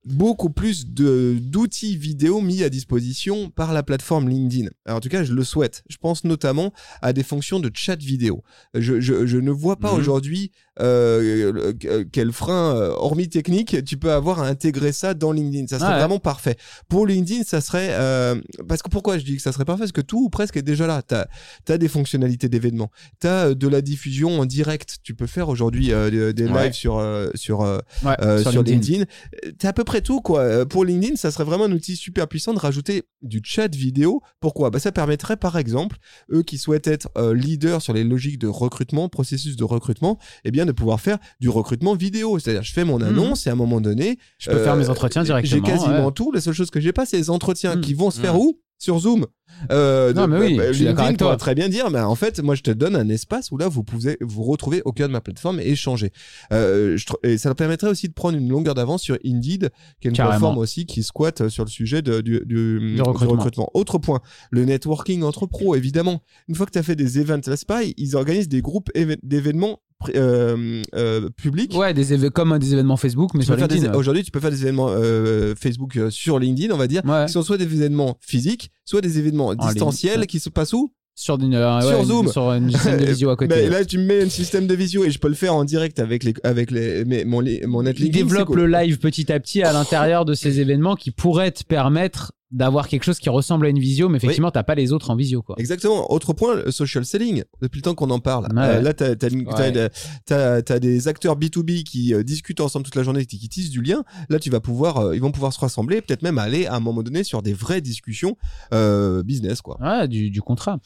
[0.06, 4.70] beaucoup plus de d'outils vidéo mis à disposition par la plateforme LinkedIn.
[4.86, 5.84] Alors, en tout cas, je le souhaite.
[5.90, 8.44] Je pense notamment à des fonctions de chat vidéo.
[8.74, 10.00] Je, je, je ne vois pas Mhm.
[10.00, 15.32] aujourd'hui euh, euh, quel frein, euh, hormis technique, tu peux avoir à intégrer ça dans
[15.32, 15.68] LinkedIn.
[15.68, 16.00] Ça serait Ouais.
[16.00, 16.56] vraiment parfait.
[16.90, 17.90] Pour LinkedIn, ça serait...
[17.92, 18.36] euh,
[18.68, 19.82] parce que pourquoi je dis que ça serait parfait?
[19.82, 21.02] Parce que tout ou presque est déjà là.
[21.04, 22.90] Tu as, des fonctionnalités d'événements.
[23.22, 24.98] Tu as de la diffusion en direct.
[25.04, 26.66] Tu peux faire aujourd'hui euh, des, Ouais.
[26.66, 29.04] lives sur, euh, sur, euh, Ouais, euh, sur sur, LinkedIn.
[29.46, 30.40] Euh, T'as à peu près tout, quoi.
[30.42, 34.22] Euh, Pour LinkedIn, ça serait vraiment un outil super puissant de rajouter du chat vidéo.
[34.40, 34.70] Pourquoi?
[34.70, 35.98] Bah, Ça permettrait, par exemple,
[36.32, 40.52] eux qui souhaitent être euh, leaders sur les logiques de recrutement, processus de recrutement, eh
[40.52, 42.40] bien, de pouvoir faire du recrutement vidéo.
[42.40, 43.06] C'est-à-dire, je fais mon Mhm.
[43.08, 45.56] annonce et à un moment donné, Je peux euh, faire mes entretiens directement.
[45.66, 46.12] j'ai quasiment ouais.
[46.14, 46.32] tout.
[46.32, 47.82] La seule chose que j'ai pas, c'est les entretiens Mhm.
[47.82, 48.40] qui vont se faire Mhm.
[48.42, 48.60] où?
[48.80, 49.28] Sur Zoom.
[49.72, 51.38] Euh, Non, mais oui, je suis LinkedIn toi.
[51.38, 53.82] très bien dire, mais en fait, moi, je te donne un espace où là, vous
[53.84, 56.12] pouvez vous retrouver au cœur de ma plateforme et échanger.
[56.52, 59.70] Euh, je et ça permettrait aussi de prendre une longueur d'avance sur Indeed,
[60.02, 60.32] qui est une Carrément.
[60.32, 63.70] plateforme aussi qui squatte sur le sujet de- du, du- du recrutement.
[63.74, 64.20] Autre point,
[64.52, 66.22] le networking entre pros, évidemment.
[66.50, 68.90] Une fois que tu as fait des events, là, pareil, ils organisent des groupes
[69.24, 69.80] d'événements
[70.16, 71.74] euh, euh, publics.
[71.76, 73.92] Ouais, des comme des événements Facebook, mais Tu sur LinkedIn.
[73.92, 73.96] ouais.
[73.96, 77.26] Aujourd'hui, tu peux faire des événements euh, Facebook euh, sur LinkedIn, on va dire, Ouais.
[77.26, 80.92] qui sont soit des événements physiques, soit des événements distanciels qui se passent où?
[81.16, 82.28] Sur, une, euh, Sur ouais, Zoom.
[82.28, 83.70] Sur une scène de visio à côté.
[83.70, 86.00] Là, tu me mets un système de visio et je peux le faire en direct
[86.00, 88.62] avec les, avec les, mes- mon, mon il développe cool.
[88.62, 92.88] le live petit à petit à l'intérieur de ces événements qui pourraient te permettre d'avoir
[92.88, 95.42] quelque chose qui ressemble à une visio, mais effectivement, t'as pas les autres en visio,
[95.42, 95.56] quoi.
[95.60, 96.10] Exactement.
[96.12, 97.44] Autre point, le social selling.
[97.62, 98.46] Depuis le temps qu'on en parle.
[98.54, 98.62] Ouais.
[98.62, 99.90] Euh, là, t'as, Ouais.
[100.26, 103.72] t'as- t'as des acteurs B2B qui euh, discutent ensemble toute la journée, qui, qui tissent
[103.72, 104.04] du lien.
[104.30, 106.80] Là, tu vas pouvoir, euh, ils vont pouvoir se rassembler, peut-être même aller à un
[106.80, 108.38] moment donné sur des vraies discussions
[108.74, 109.78] euh, business, quoi.
[109.82, 110.78] Ouais, du, du contrat.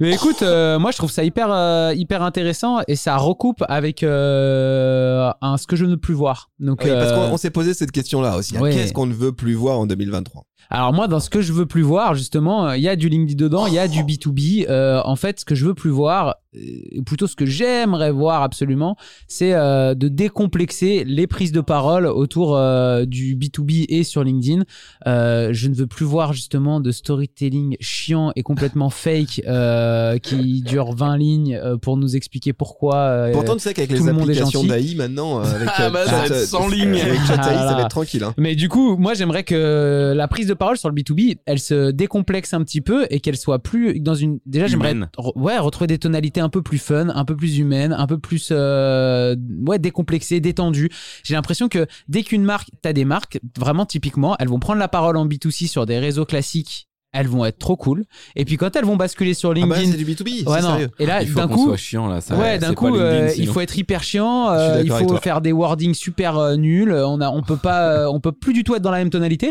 [0.00, 4.02] Mais écoute, euh, moi je trouve ça hyper, euh, hyper intéressant et ça recoupe avec
[4.02, 6.50] euh, un, ce que je ne veux plus voir.
[6.60, 8.56] Donc, Oui, parce qu'on on s'est posé cette question-là aussi.
[8.56, 8.60] hein.
[8.60, 8.72] ouais.
[8.72, 11.66] Qu'est-ce qu'on ne veut plus voir en 2023 Alors moi, dans ce que je veux
[11.66, 14.66] plus voir, justement, euh, il y a du LinkedIn dedans, il y a du B2B.
[14.68, 18.42] Euh, en fait, ce que je veux plus voir, euh, plutôt ce que j'aimerais voir
[18.42, 18.96] absolument,
[19.28, 24.62] c'est euh, de décomplexer les prises de parole autour euh, du B2B et sur LinkedIn.
[25.06, 30.62] Euh, je ne veux plus voir justement de storytelling chiant et complètement fake euh, qui
[30.62, 32.96] dure 20 lignes euh, pour nous expliquer pourquoi.
[32.96, 35.68] euh, Pourtant, tu sais qu'avec tout les le monde est applications d'AI maintenant, euh, avec
[35.76, 37.00] Ah bah, ça va être sans ligne.
[37.00, 38.24] avec chat AI, ça va être tranquille.
[38.24, 38.34] Hein.
[38.36, 41.90] Mais du coup, moi j'aimerais que la prise de parole sur le B2B, elle se
[41.90, 44.38] décomplexe un petit peu et qu'elle soit plus dans une.
[44.46, 47.92] Déjà, j'aimerais re- ouais retrouver des tonalités un peu plus fun, un peu plus humaines,
[47.92, 50.90] un peu plus euh, ouais décomplexées, détendues.
[51.22, 54.88] J'ai l'impression que dès qu'une marque, t'as des marques vraiment typiquement, elles vont prendre la
[54.88, 56.88] parole en B2C sur des réseaux classiques.
[57.16, 58.04] Elles vont être trop cool.
[58.34, 60.46] Et puis quand elles vont basculer sur Ah bah, LinkedIn, c'est du B2B.
[60.48, 60.68] ouais non.
[60.68, 60.90] sérieux.
[60.98, 62.20] Et là, Il faut d'un coup, soit chiant là.
[62.20, 64.50] Ça, ouais, d'un coup, euh, il faut être hyper chiant.
[64.50, 66.92] Euh, il faut faire des wordings super euh, nuls.
[66.92, 69.10] On a, on peut pas, euh, on peut plus du tout être dans la même
[69.10, 69.50] tonalité.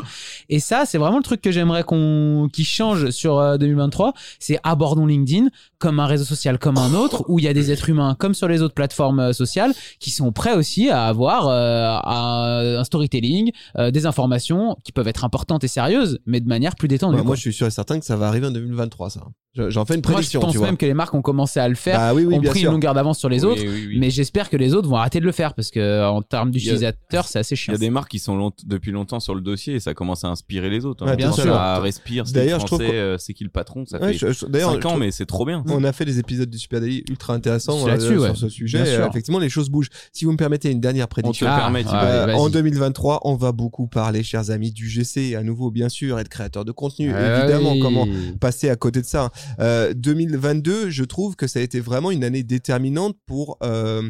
[0.49, 4.13] Et ça, c'est vraiment le truc que j'aimerais qu'on, qui change sur euh, 2023.
[4.39, 5.47] C'est abordons LinkedIn
[5.80, 8.34] comme un réseau social comme un autre, où il y a des êtres humains comme
[8.34, 12.84] sur les autres plateformes euh, sociales qui sont prêts aussi à avoir euh, un, un
[12.84, 17.17] storytelling, euh, des informations qui peuvent être importantes et sérieuses, mais de manière plus détendue.
[17.17, 19.22] Ouais, moi, je suis sûr et certain que ça va arriver en 2023, ça.
[19.56, 20.68] Je- J'en fais une Moi, je prédiction, pense tu vois.
[20.68, 22.60] même que les marques ont commencé à le faire, Bah oui, oui, ont bien pris
[22.60, 22.70] sûr.
[22.70, 23.62] une longueur d'avance sur les Oui, autres.
[23.63, 23.98] oui, oui.
[24.00, 27.26] Mais j'espère que les autres vont arrêter de le faire parce que en termes d'utilisateurs,
[27.28, 27.74] c'est assez Il chiant.
[27.74, 30.24] y a des marques qui sont long- depuis longtemps sur le dossier et ça commence
[30.26, 31.08] à inspirer les autres.
[31.08, 31.15] hein.
[31.15, 31.46] Bien sûr.
[31.46, 32.28] Ça respire.
[32.28, 33.86] c'est D'ailleurs, je trouve qu'on- euh, c'est qui le patron?
[33.86, 35.63] Ça Ouais, fait je- je- D'ailleurs, 5 je ans, trouve- mais c'est trop bien.
[35.70, 38.32] On a fait des épisodes du Super Daily ultra intéressants euh, là-dessus, sur ouais.
[38.36, 38.84] ce sujet.
[38.84, 39.04] Bien sûr.
[39.06, 39.89] Euh, effectivement, les choses bougent.
[40.12, 41.48] Si vous me permettez une dernière On te prédiction.
[41.50, 41.70] Ah.
[41.70, 42.36] Euh, vas-y.
[42.36, 46.24] en 2023, on va beaucoup parler, chers amis, du GC, à nouveau, bien sûr, et
[46.24, 47.10] de créateurs de contenu.
[47.10, 47.80] Évidemment, Ouais.
[47.80, 48.06] comment
[48.41, 49.30] passer à côté de ça.
[49.60, 54.01] Euh, 2022, je trouve que ça a été vraiment une année déterminante pour euh,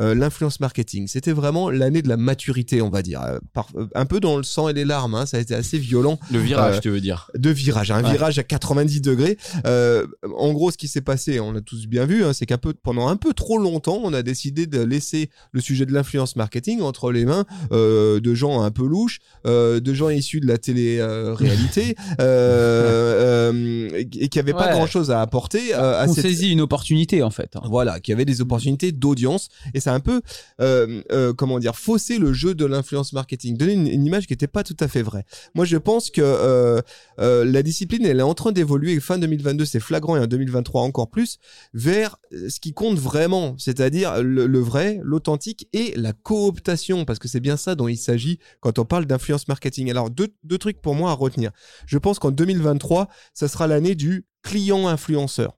[0.00, 1.06] euh, l'influence marketing.
[1.08, 3.22] C'était vraiment l'année de la maturité, on va dire.
[3.22, 5.54] Euh, par- euh, un peu dans le sang et les larmes, hein, ça a été
[5.54, 7.30] assez violent Le virage, Euh, tu veux dire.
[7.36, 8.10] de virage, un Ouais.
[8.10, 9.36] virage à 90 degrés.
[9.66, 12.58] Euh, en gros, ce qui s'est passé, on l'a tous bien vu, hein, c'est qu'un
[12.58, 16.36] peu pendant un peu trop longtemps, on a décidé de laisser le sujet de l'influence
[16.36, 20.46] marketing entre les mains euh, de gens un peu louches, euh, de gens issus de
[20.46, 26.24] la télé-réalité euh, euh, et qui n'avaient pas Grand-chose à apporter euh, à On cette
[26.24, 27.54] saisit une opportunité en fait.
[27.64, 30.22] voilà, qui avait des opportunités d'audience et ça a un peu,
[30.60, 34.32] euh, euh, comment dire, faussé le jeu de l'influence marketing, donné une, une image qui
[34.32, 35.24] n'était pas tout à fait vraie.
[35.54, 36.82] Moi, je pense que
[37.18, 38.98] la discipline, elle est en train d'évoluer.
[39.00, 41.38] Fin 2022, c'est flagrant et en 2023 encore plus
[41.74, 47.28] vers ce qui compte vraiment, c'est-à-dire le, le vrai, l'authentique et la cooptation, parce que
[47.28, 49.90] c'est bien ça dont il s'agit quand on parle d'influence marketing.
[49.90, 51.50] Alors deux, deux trucs pour moi à retenir.
[51.86, 55.56] Je pense qu'en 2023, ça sera l'année du client influenceur.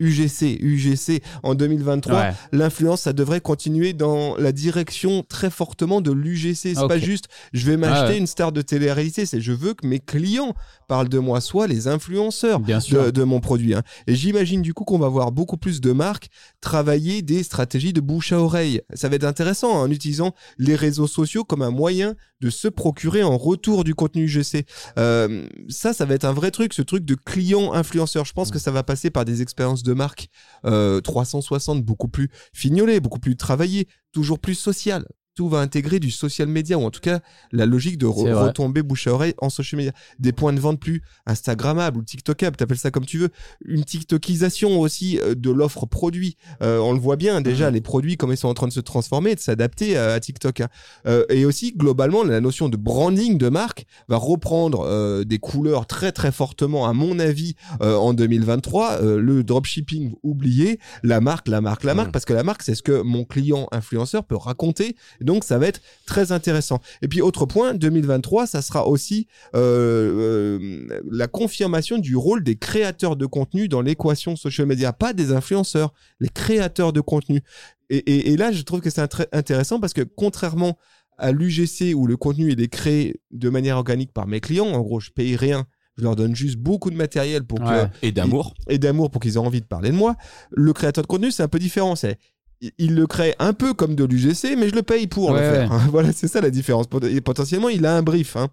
[0.00, 2.32] UGC, UGC en 2023, Ouais.
[2.52, 6.74] l'influence, ça devrait continuer dans la direction très fortement de l'UGC.
[6.74, 8.18] C'est pas juste, je vais m'acheter Ah ouais.
[8.18, 10.54] une star de télé-réalité, c'est je veux que mes clients
[10.88, 13.06] parlent de moi, soit les influenceurs Bien sûr.
[13.06, 13.74] de, de mon produit.
[13.74, 13.82] hein.
[14.06, 16.28] Et j'imagine du coup qu'on va voir beaucoup plus de marques
[16.60, 18.80] travailler des stratégies de bouche à oreille.
[18.94, 22.68] Ça va être intéressant hein, en utilisant les réseaux sociaux comme un moyen de se
[22.68, 24.66] procurer en retour du contenu UGC.
[24.98, 28.24] Euh, ça, ça va être un vrai truc, ce truc de client influenceur.
[28.24, 30.28] Je pense que ça va passer par des expériences de marque
[30.64, 35.06] euh, 360 beaucoup plus fignolées, beaucoup plus travaillées, toujours plus sociales.
[35.36, 37.20] Tout va intégrer du social media, ou en tout cas
[37.52, 39.92] la logique de re- retomber bouche à oreille en social media.
[40.18, 43.28] Des points de vente plus Instagrammables ou TikTokables, t'appelles ça comme tu veux.
[43.64, 46.36] Une TikTokisation aussi euh, de l'offre produit.
[46.62, 48.80] Euh, on le voit bien déjà, les produits, comment ils sont en train de se
[48.80, 50.60] transformer et de s'adapter à, à TikTok.
[50.60, 50.68] hein.
[51.06, 55.86] Euh, et aussi, globalement, la notion de branding de marque va reprendre euh, des couleurs
[55.86, 59.02] très très fortement, à mon avis, en 2023.
[59.02, 62.12] Euh, le dropshipping oublié, la marque, la marque, la marque, Mm.
[62.12, 64.96] parce que la marque, c'est ce que mon client influenceur peut raconter.
[65.26, 66.80] Donc, ça va être très intéressant.
[67.02, 72.56] Et puis, autre point, 2023, ça sera aussi euh, euh, la confirmation du rôle des
[72.56, 77.42] créateurs de contenu dans l'équation social media, pas des influenceurs, les créateurs de contenu.
[77.90, 80.76] Et, et- et là, je trouve que c'est intéressant parce que contrairement
[81.18, 84.80] à l'UGC où le contenu il est créé de manière organique par mes clients, en
[84.80, 85.66] gros, je paye rien.
[85.96, 87.64] Je leur donne juste beaucoup de matériel pour que.
[88.02, 88.52] Et d'amour.
[88.68, 90.14] et d'amour pour qu'ils aient envie de parler de moi.
[90.50, 91.96] Le créateur de contenu, c'est un peu différent.
[91.96, 92.18] C'est
[92.78, 95.50] il- le crée un peu comme de l'UGC, mais je le paye pour le Ouais,
[95.66, 95.70] faire.
[95.90, 96.86] voilà, c'est ça la différence.
[97.24, 98.36] Potentiellement, il a un brief.
[98.36, 98.48] hein.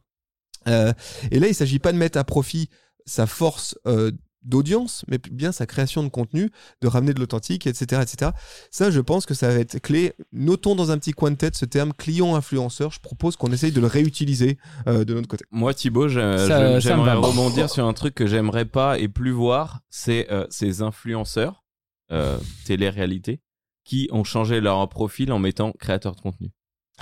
[0.67, 0.93] Euh,
[1.31, 2.69] et là, il s'agit pas de mettre à profit
[3.05, 4.11] sa force euh,
[4.43, 8.31] d'audience, mais bien sa création de contenu, de ramener de l'authentique, etc., etc.
[8.71, 10.13] Ça, je pense que ça va être clé.
[10.33, 12.91] Notons dans un petit coin de tête ce terme client-influenceur.
[12.91, 15.45] Je propose qu'on essaye de le réutiliser euh, de notre côté.
[15.51, 17.15] Moi, Thibaut, j'aimerais va.
[17.15, 21.63] rebondir sur un truc que j'aimerais pas et plus voir, c'est euh, ces influenceurs
[22.11, 23.39] euh, télé-réalité
[23.85, 26.49] qui ont changé leur profil en mettant créateur de contenu.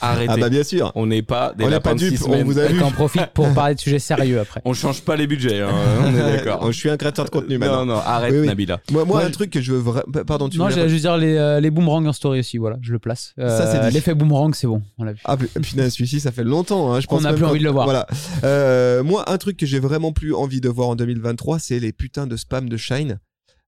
[0.00, 0.26] Arrêtez.
[0.32, 0.92] ah bah bien sûr.
[0.94, 2.78] On n'est pas des On lapins pas de dupes, on vous a vu.
[2.78, 4.62] qu'on profite pour parler de sujets sérieux après.
[4.64, 6.64] On change pas les budgets, hein, on est d'accord.
[6.70, 7.84] Je suis un créateur de contenu maintenant.
[7.84, 8.46] Non, non, arrête Oui, oui.
[8.46, 8.80] Nabila.
[8.92, 10.06] Moi, moi, Moi, un truc que je veux vraiment.
[10.24, 12.92] Pardon, tu Non, j'allais juste dire les, euh, les boomerangs en story aussi, voilà, je
[12.92, 13.34] le place.
[13.40, 13.94] Euh, Ça, c'est dit.
[13.94, 15.20] L'effet boomerang, c'est bon, on l'a vu.
[15.24, 16.92] Ah pu- punaise, celui-ci, ça fait longtemps.
[16.94, 17.84] Hein, je pense n'a même plus envie de le voir.
[17.84, 18.06] Voilà.
[18.44, 21.92] Euh, moi, un truc que j'ai vraiment plus envie de voir en 2023, c'est les
[21.92, 23.18] putains de spam de Shine.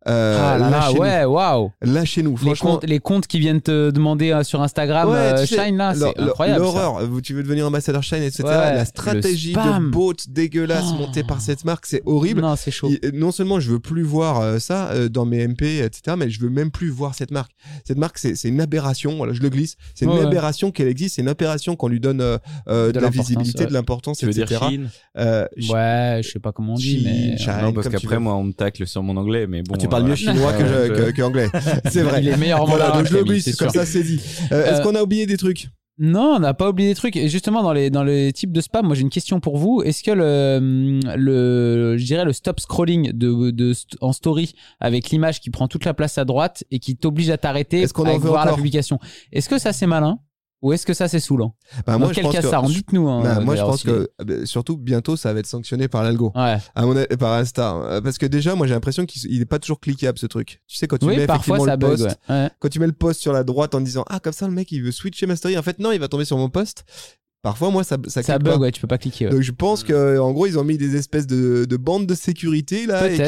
[0.06, 1.72] Euh, ah là là, ouais, waouh.
[1.82, 2.37] Lâchez-nous.
[2.37, 2.74] Franchement.
[2.74, 5.76] comptes, les comptes qui viennent te demander euh, sur Instagram, Ouais, euh, tu sais, Shine
[5.76, 6.61] là, c'est incroyable.
[6.61, 7.00] L'horreur.
[7.22, 8.44] Tu veux devenir ambassadeur Shine, etc.
[8.44, 8.74] Ouais.
[8.74, 10.98] La stratégie de bot dégueulasse Oh.
[10.98, 12.40] montée par cette marque, c'est horrible.
[12.42, 12.90] Non, c'est chaud.
[13.12, 16.40] Non seulement je veux plus voir euh, ça euh, dans mes MP, etc., mais je
[16.40, 17.50] veux même plus voir cette marque.
[17.84, 19.16] Cette marque, c'est c'est une aberration.
[19.16, 19.74] Voilà, je le glisse.
[19.94, 20.24] C'est une ouais.
[20.24, 21.16] aberration qu'elle existe.
[21.16, 22.38] C'est une aberration qu'on lui donne de,
[22.92, 23.66] De la visibilité, ouais.
[23.68, 24.64] de l'importance, Tu veux dire etc.
[24.68, 27.37] Chine Euh, ch- Ouais, je sais pas comment on dit, mais.
[27.37, 29.74] Chine, Chine, Non, parce qu'après, moi, on me tacle sur mon anglais, mais bon.
[29.88, 31.48] Parles euh, mieux chinois que, je- que, que anglais.
[31.90, 32.20] C'est vrai.
[32.22, 34.20] Il est meilleur en Voilà, donc je le glisse, c'est comme ça c'est dit.
[34.53, 35.68] Euh, Est-ce Euh, qu'on a oublié des trucs?
[36.01, 37.16] Non, on n'a pas oublié des trucs.
[37.16, 39.83] Et justement, dans les, dans les types de spam, moi j'ai une question pour vous.
[39.83, 45.40] Est-ce que le, le, je dirais le stop scrolling de, de, en story avec l'image
[45.40, 48.46] qui prend toute la place à droite et qui t'oblige à t'arrêter Est-ce veut voir
[48.46, 49.01] la publication,
[49.33, 50.20] est-ce que ça c'est malin?
[50.62, 51.55] Ou est-ce que ça c'est saoulant
[51.87, 53.09] Bah, Dans moi, je quel pense cas que- ça rend Dites-nous.
[53.09, 56.33] hein, Bah, moi je pense que euh, surtout bientôt ça va être sanctionné par l'algo.
[56.35, 56.57] Ouais.
[56.75, 57.75] À mon avis, par Insta.
[57.77, 60.61] Euh, Parce que déjà, moi j'ai l'impression qu'il il est pas toujours cliquable ce truc.
[60.66, 62.05] Tu sais, quand tu Oui, mets parfois effectivement le bug.
[62.09, 62.35] post, ouais.
[62.35, 62.51] Ouais.
[62.59, 64.71] quand tu mets le post sur la droite en disant Ah, comme ça le mec
[64.73, 66.85] il veut switcher ma story, en fait non, il va tomber sur mon post.
[67.40, 68.59] Parfois, moi ça, ça, Ça bug, pas.
[68.59, 69.27] ouais, tu peux pas cliquer.
[69.27, 69.31] ouais.
[69.31, 72.14] Donc je pense que en gros ils ont mis des espèces de, de bandes de
[72.16, 73.23] sécurité là et qu'ils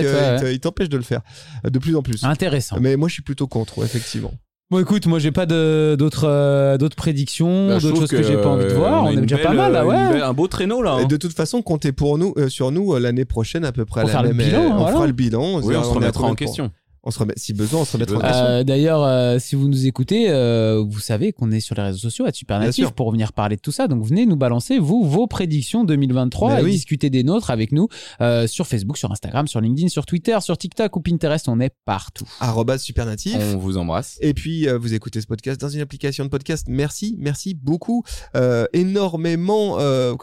[0.44, 0.58] ouais.
[0.58, 1.20] t'empêchent de le faire
[1.64, 2.24] euh, de plus en plus.
[2.24, 2.78] Intéressant.
[2.80, 4.32] Mais moi je suis plutôt contre, effectivement.
[4.70, 8.36] Bon, écoute, moi j'ai pas de- d'autres euh, d'autres prédictions, Bah, d'autres choses que, j'ai
[8.36, 9.04] pas envie de euh, voir.
[9.04, 10.12] a On, est déjà belle, pas mal là, euh, ouais.
[10.12, 10.92] belle- un beau traîneau là.
[10.92, 10.98] hein.
[11.00, 13.84] Et de toute façon, comptez pour nous, euh, sur nous euh, l'année prochaine à peu
[13.84, 14.46] près à Pour la faire le même.
[14.46, 14.92] bilan, euh, on voilà.
[14.92, 15.56] fera le bilan.
[15.56, 16.70] Oui, on se est à remettra en question.
[17.02, 18.44] On se remet, si besoin, on se remettra en question.
[18.44, 21.98] Euh, D'ailleurs, euh, si vous nous écoutez, euh, vous savez qu'on est sur les réseaux
[21.98, 22.92] sociaux à Super Bien Natif sûr.
[22.92, 23.88] pour venir parler de tout ça.
[23.88, 26.70] Donc venez nous balancer vous vos prédictions 2023 Mais et oui.
[26.72, 27.88] discuter des nôtres avec nous
[28.20, 31.48] euh, sur Facebook, sur Instagram, sur LinkedIn, sur Twitter, sur TikTok ou Pinterest.
[31.48, 32.26] On est partout.
[32.78, 33.36] Supernatif.
[33.54, 34.18] On vous embrasse.
[34.20, 36.66] Et puis, euh, vous écoutez ce podcast dans une application de podcast.
[36.68, 38.02] Merci, merci beaucoup.
[38.36, 39.78] Euh, énormément.
[39.80, 40.14] euh,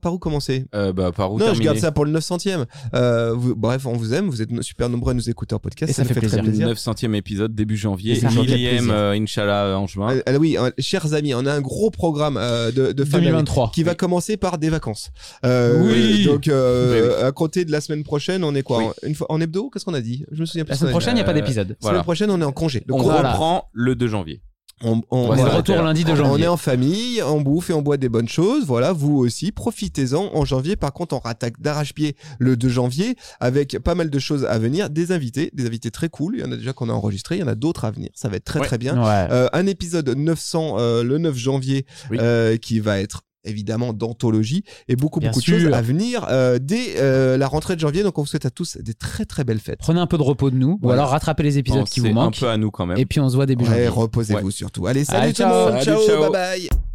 [0.00, 0.66] par où commencer?
[0.74, 2.66] Euh, bah, par où Non, je garde ça pour le 900e.
[2.94, 4.28] Euh, vous- bref, on vous aime.
[4.28, 5.90] Vous êtes super nombreux à nous écouter en podcast.
[5.90, 6.66] Et ça fait très plaisir.
[6.66, 6.92] plaisir.
[6.92, 10.14] 900e épisode début janvier, millième euh, Inch'Allah en juin.
[10.16, 13.18] Euh, euh, oui, euh, chers amis, on a un gros programme euh, de, de fin
[13.18, 13.70] d'année 2023.
[13.74, 15.10] qui va commencer par des vacances.
[15.44, 16.24] Euh, Oui.
[16.26, 18.84] Donc, euh, Mais à côté de la semaine prochaine, on est quoi Oui.
[18.84, 20.24] en- Une fois en hebdo Qu'est-ce qu'on a dit?
[20.32, 20.70] Je me souviens plus.
[20.72, 21.68] La semaine prochaine, il n'y a pas Euh, d'épisode.
[21.70, 21.94] La Voilà.
[21.98, 22.82] semaine prochaine, on est en congé.
[22.86, 24.40] Donc, On reprend le 2 janvier.
[24.82, 25.56] On, on- On est de Voilà.
[25.56, 26.44] retour lundi de On janvier.
[26.44, 28.64] est en famille, on bouffe et on boit des bonnes choses.
[28.66, 30.30] Voilà, vous aussi, profitez-en.
[30.34, 34.44] En janvier, par contre, on rattaque d'arrache-pied le 2 janvier avec pas mal de choses
[34.44, 36.34] à venir, des invités, des invités très cool.
[36.36, 38.10] Il y en a déjà qu'on a enregistré, il y en a d'autres à venir.
[38.14, 38.66] Ça va être très Ouais.
[38.66, 38.96] très bien.
[39.02, 39.28] Ouais.
[39.30, 42.18] Euh, un épisode 900 euh, le 9 janvier Oui.
[42.20, 46.58] euh, qui va être évidemment d'anthologie et beaucoup Bien beaucoup de choses à venir euh,
[46.60, 48.02] dès euh, la rentrée de janvier.
[48.02, 49.78] Donc on vous souhaite à tous des très très belles fêtes.
[49.80, 52.12] Prenez un peu de repos de nous ou alors rattrapez les épisodes qui vous un
[52.12, 52.38] manquent.
[52.40, 52.98] peu à nous quand même.
[52.98, 53.88] Et puis on se voit début Ouais, janvier.
[53.88, 54.50] reposez-vous Ouais.
[54.52, 54.86] surtout.
[54.86, 55.64] Allez, salut Allez, tout le ciao.
[55.72, 55.82] monde.
[55.82, 56.06] Salut, ciao.
[56.06, 56.20] ciao.
[56.30, 56.89] bye bye.